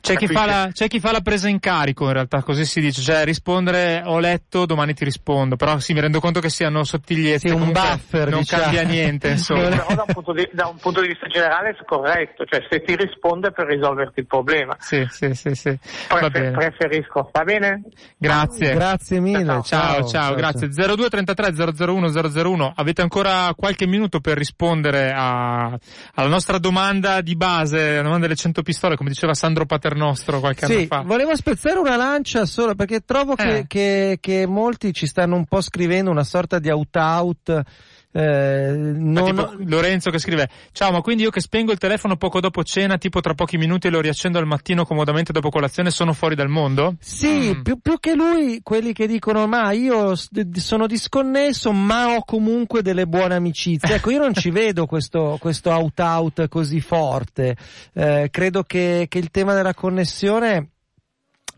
[0.00, 3.02] C'è chi, la, c'è chi, fa la, presa in carico in realtà, così si dice,
[3.02, 7.48] cioè rispondere ho letto, domani ti rispondo, però sì, mi rendo conto che siano sottigliezze,
[7.48, 8.62] sì, un buffer, non diciamo.
[8.62, 9.68] cambia niente insomma.
[9.68, 12.82] però da un, punto di, da un punto di vista generale è corretto, cioè se
[12.82, 14.76] ti risponde per risolverti il problema.
[14.78, 15.76] Sì, sì, sì, sì.
[16.08, 17.82] Prefer- preferisco, va bene?
[18.16, 18.74] Grazie.
[18.74, 19.44] Grazie mille.
[19.44, 20.68] Ciao, ciao, ciao, ciao grazie.
[20.68, 25.76] 02 33 001 001, avete ancora qualche minuto per rispondere a,
[26.14, 30.66] alla nostra domanda di base, la domanda delle 100 pistole, come diceva Sandro Paternostro qualche
[30.66, 31.00] sì, anno fa.
[31.00, 33.36] volevo spezzare una lancia solo perché trovo eh.
[33.36, 37.62] che, che, che molti ci stanno un po' scrivendo una sorta di out-out
[38.10, 39.64] eh, non...
[39.66, 43.20] Lorenzo che scrive ciao ma quindi io che spengo il telefono poco dopo cena tipo
[43.20, 46.94] tra pochi minuti e lo riaccendo al mattino comodamente dopo colazione sono fuori dal mondo?
[47.00, 47.62] Sì, mm.
[47.62, 50.14] più, più, che lui quelli che dicono ma io
[50.54, 55.70] sono disconnesso ma ho comunque delle buone amicizie ecco io non ci vedo questo, questo
[55.70, 57.56] out out così forte
[57.92, 60.70] eh, credo che, che il tema della connessione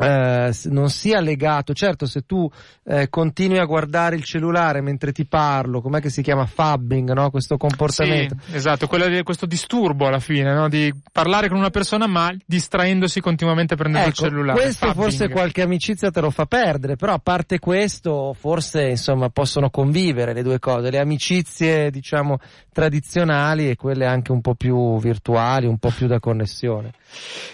[0.01, 2.51] eh, non sia legato, certo se tu
[2.85, 7.31] eh, continui a guardare il cellulare mentre ti parlo, com'è che si chiama fabbing, no?
[7.31, 8.37] questo comportamento.
[8.47, 10.69] Sì, esatto, di, questo disturbo alla fine, no?
[10.69, 14.61] di parlare con una persona ma distraendosi continuamente prendendo ecco, il cellulare.
[14.61, 15.03] Questo fabbing.
[15.03, 20.33] forse qualche amicizia te lo fa perdere, però a parte questo forse insomma possono convivere
[20.33, 22.39] le due cose, le amicizie diciamo
[22.73, 26.93] tradizionali e quelle anche un po' più virtuali, un po' più da connessione.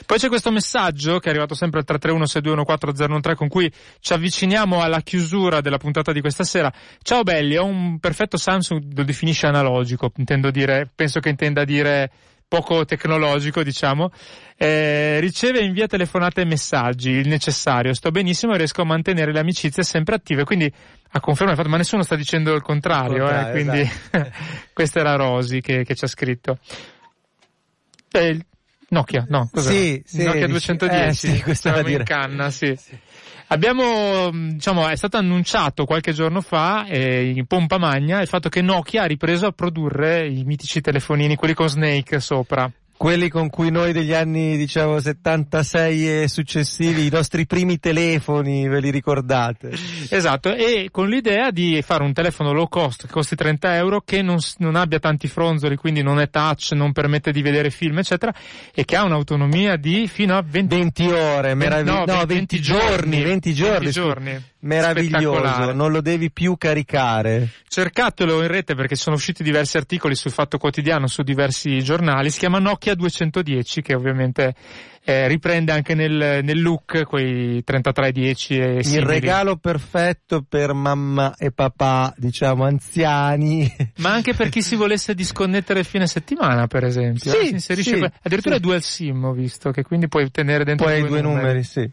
[0.05, 1.84] Poi c'è questo messaggio che è arrivato sempre al
[2.41, 6.72] 331-6214013 con cui ci avviciniamo alla chiusura della puntata di questa sera.
[7.03, 12.11] Ciao belli, ho un perfetto Samsung, lo definisce analogico, intendo dire, penso che intenda dire
[12.49, 14.11] poco tecnologico, diciamo,
[14.57, 19.32] eh, riceve e invia telefonate e messaggi, il necessario, sto benissimo e riesco a mantenere
[19.32, 20.72] le amicizie sempre attive, quindi
[21.11, 24.30] a conferma il fatto, ma nessuno sta dicendo il contrario, il contrario eh, quindi esatto.
[24.72, 26.59] questa era Rosi che, che ci ha scritto.
[28.12, 28.47] Eh,
[28.89, 29.74] Nokia, no, cos'era?
[29.74, 32.76] Sì, sì, Nokia 210, eh, sì, questo in canna, sì.
[32.76, 32.97] sì.
[33.49, 38.62] Abbiamo, diciamo, è stato annunciato qualche giorno fa, eh, in pompa magna, il fatto che
[38.62, 43.70] Nokia ha ripreso a produrre i mitici telefonini, quelli con Snake sopra quelli con cui
[43.70, 49.72] noi degli anni diciamo 76 e successivi i nostri primi telefoni ve li ricordate?
[50.09, 54.22] Esatto e con l'idea di fare un telefono low cost che costi 30 euro che
[54.22, 58.34] non, non abbia tanti fronzoli quindi non è touch non permette di vedere film eccetera
[58.74, 63.22] e che ha un'autonomia di fino a 20, 20 ore meraviglioso no, 20, 20, giorni
[63.22, 67.48] 20 giorni, 20 giorni meraviglioso, non lo devi più caricare.
[67.68, 72.40] Cercatelo in rete perché sono usciti diversi articoli sul Fatto Quotidiano, su diversi giornali, si
[72.40, 74.54] chiama Nokia 210 che ovviamente
[75.08, 81.52] eh, riprende anche nel, nel, look quei 3310 e Il regalo perfetto per mamma e
[81.52, 83.72] papà, diciamo anziani.
[83.98, 87.30] Ma anche per chi si volesse disconnettere il fine settimana, per esempio.
[87.30, 87.60] Sì, eh?
[87.60, 88.60] sì, que- addirittura sì.
[88.60, 91.40] dual sim ho visto, che quindi puoi tenere dentro Poi due, due numeri.
[91.40, 91.88] numeri sì.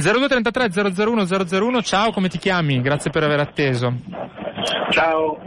[0.00, 2.80] 0233 001 001, ciao, come ti chiami?
[2.80, 3.92] Grazie per aver atteso.
[4.90, 5.38] Ciao.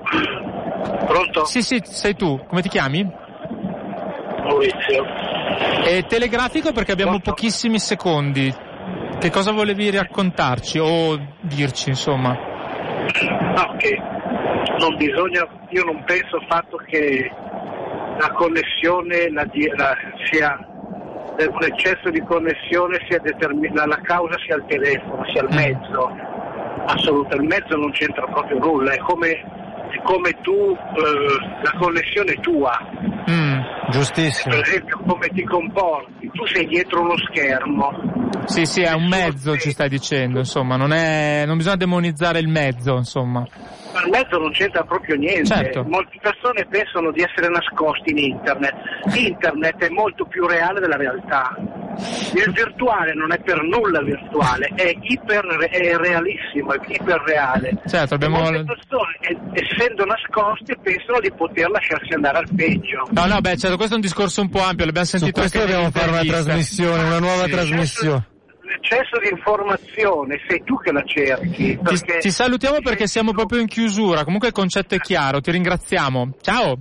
[1.06, 1.46] Pronto?
[1.46, 2.44] Sì, sì, sei tu.
[2.48, 3.04] Come ti chiami?
[4.44, 5.06] Maurizio.
[5.84, 7.32] È telegrafico perché abbiamo Pronto?
[7.32, 8.54] pochissimi secondi.
[9.20, 12.32] Che cosa volevi raccontarci o dirci, insomma?
[12.34, 13.98] No, che
[14.80, 17.32] non bisogna, io non penso al fatto che
[18.20, 19.46] la connessione la,
[19.76, 19.96] la,
[20.30, 20.68] sia
[21.40, 25.56] un eccesso di connessione sia determin- la causa sia il telefono, sia il mm.
[25.56, 26.10] mezzo.
[26.86, 32.34] Assolutamente, il mezzo non c'entra proprio nulla, è come, è come tu, eh, la connessione
[32.42, 32.78] tua.
[33.30, 33.60] Mm,
[33.90, 34.56] giustissimo.
[34.56, 37.92] Per esempio come ti comporti, tu sei dietro uno schermo.
[38.46, 42.50] Sì, sì, è un mezzo ci stai dicendo, insomma, non, è, non bisogna demonizzare il
[42.50, 43.46] mezzo, insomma
[44.02, 45.46] il mezzo non c'entra proprio niente.
[45.46, 45.84] Certo.
[45.84, 48.74] Molte persone pensano di essere nascosti in internet.
[49.14, 51.56] Internet è molto più reale della realtà.
[52.34, 57.78] Il virtuale non è per nulla virtuale, è iper è realissimo, è iperreale.
[57.86, 58.40] Certo, abbiamo...
[58.40, 63.08] Molte persone, essendo nascoste, pensano di poter lasciarsi andare al peggio.
[63.12, 65.60] No, no, beh, certo, questo è un discorso un po' ampio, l'abbiamo sentito Su questo
[65.60, 67.52] anche dobbiamo fare una trasmissione, una nuova sì.
[67.52, 68.32] trasmissione
[68.74, 71.78] l'eccesso di informazione sei tu che la cerchi.
[71.82, 72.14] Perché...
[72.14, 76.36] Ti, ti, salutiamo perché siamo proprio in chiusura, comunque il concetto è chiaro, ti ringraziamo.
[76.42, 76.80] Ciao.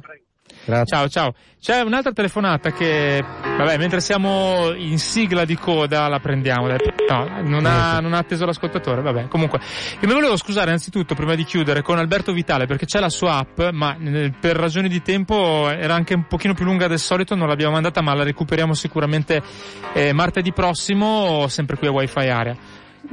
[0.65, 0.97] Grazie.
[0.97, 1.35] Ciao, ciao.
[1.61, 6.67] C'è un'altra telefonata che, vabbè, mentre siamo in sigla di coda la prendiamo.
[6.67, 9.29] No, non ha, non ha atteso l'ascoltatore, vabbè.
[9.29, 9.61] Comunque,
[10.01, 13.37] io mi volevo scusare innanzitutto prima di chiudere con Alberto Vitale perché c'è la sua
[13.37, 17.37] app, ma eh, per ragioni di tempo era anche un pochino più lunga del solito,
[17.37, 19.41] non l'abbiamo mandata, ma la recuperiamo sicuramente
[19.93, 22.57] eh, martedì prossimo, sempre qui a Wi-Fi Area.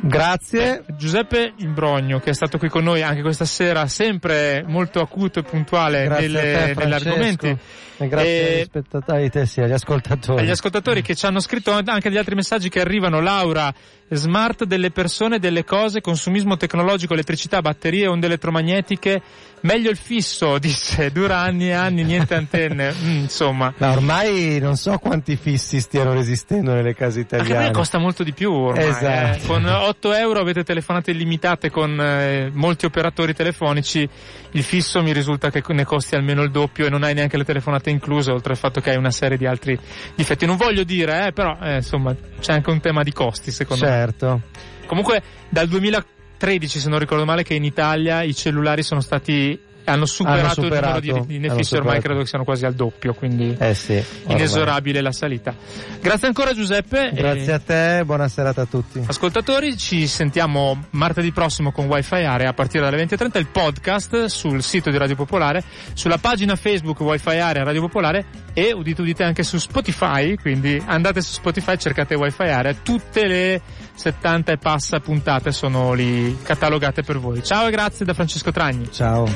[0.02, 0.84] Grazie.
[0.88, 5.40] Eh, Giuseppe Imbrogno, che è stato qui con noi anche questa sera, sempre molto acuto
[5.40, 6.36] e puntuale te, negli
[6.74, 7.10] Francesco.
[7.10, 7.58] argomenti.
[8.02, 10.42] E grazie E- agli spettatori, te sì, agli ascoltatori.
[10.42, 13.20] agli ascoltatori che ci hanno scritto anche degli altri messaggi che arrivano.
[13.20, 13.74] Laura,
[14.10, 19.22] smart delle persone, delle cose, consumismo tecnologico, elettricità, batterie, onde elettromagnetiche.
[19.62, 22.94] Meglio il fisso, disse, dura anni e anni, niente antenne.
[23.00, 23.74] Mm, insomma.
[23.78, 27.72] Ma ormai non so quanti fissi stiano resistendo nelle case Anche a me italiane.
[27.72, 28.88] costa molto di più ormai.
[28.88, 29.44] Esatto.
[29.44, 29.48] eh.
[29.48, 34.08] Con 8 euro avete telefonate illimitate con eh, molti operatori telefonici.
[34.52, 37.44] Il fisso mi risulta che ne costi almeno il doppio e non hai neanche le
[37.44, 39.78] telefonate incluse, oltre al fatto che hai una serie di altri
[40.16, 40.46] difetti.
[40.46, 44.28] Non voglio dire, eh, però eh, insomma c'è anche un tema di costi secondo Certo.
[44.28, 44.88] me.
[44.88, 50.06] Comunque dal 2013, se non ricordo male, che in Italia i cellulari sono stati hanno
[50.06, 53.14] superato, superato, il numero di, di hanno fissi, ormai credo che siano quasi al doppio,
[53.14, 54.04] quindi Eh sì.
[54.28, 55.54] inesorabile la salita.
[56.02, 57.12] Grazie ancora Giuseppe.
[57.14, 59.04] Grazie a te, buona serata a tutti.
[59.06, 64.62] Ascoltatori, ci sentiamo martedì prossimo con Wi-Fi Area a partire dalle 20.30, il podcast sul
[64.64, 65.64] sito di Radio Popolare,
[65.94, 71.22] sulla pagina Facebook Wi-Fi Area Radio Popolare e udite udite anche su Spotify, quindi andate
[71.22, 73.62] su Spotify, cercate Wi-Fi Area, tutte le
[74.00, 77.44] 70 e passa puntate sono lì catalogate per voi.
[77.44, 78.90] Ciao e grazie da Francesco Tragni.
[78.92, 79.28] Ciao.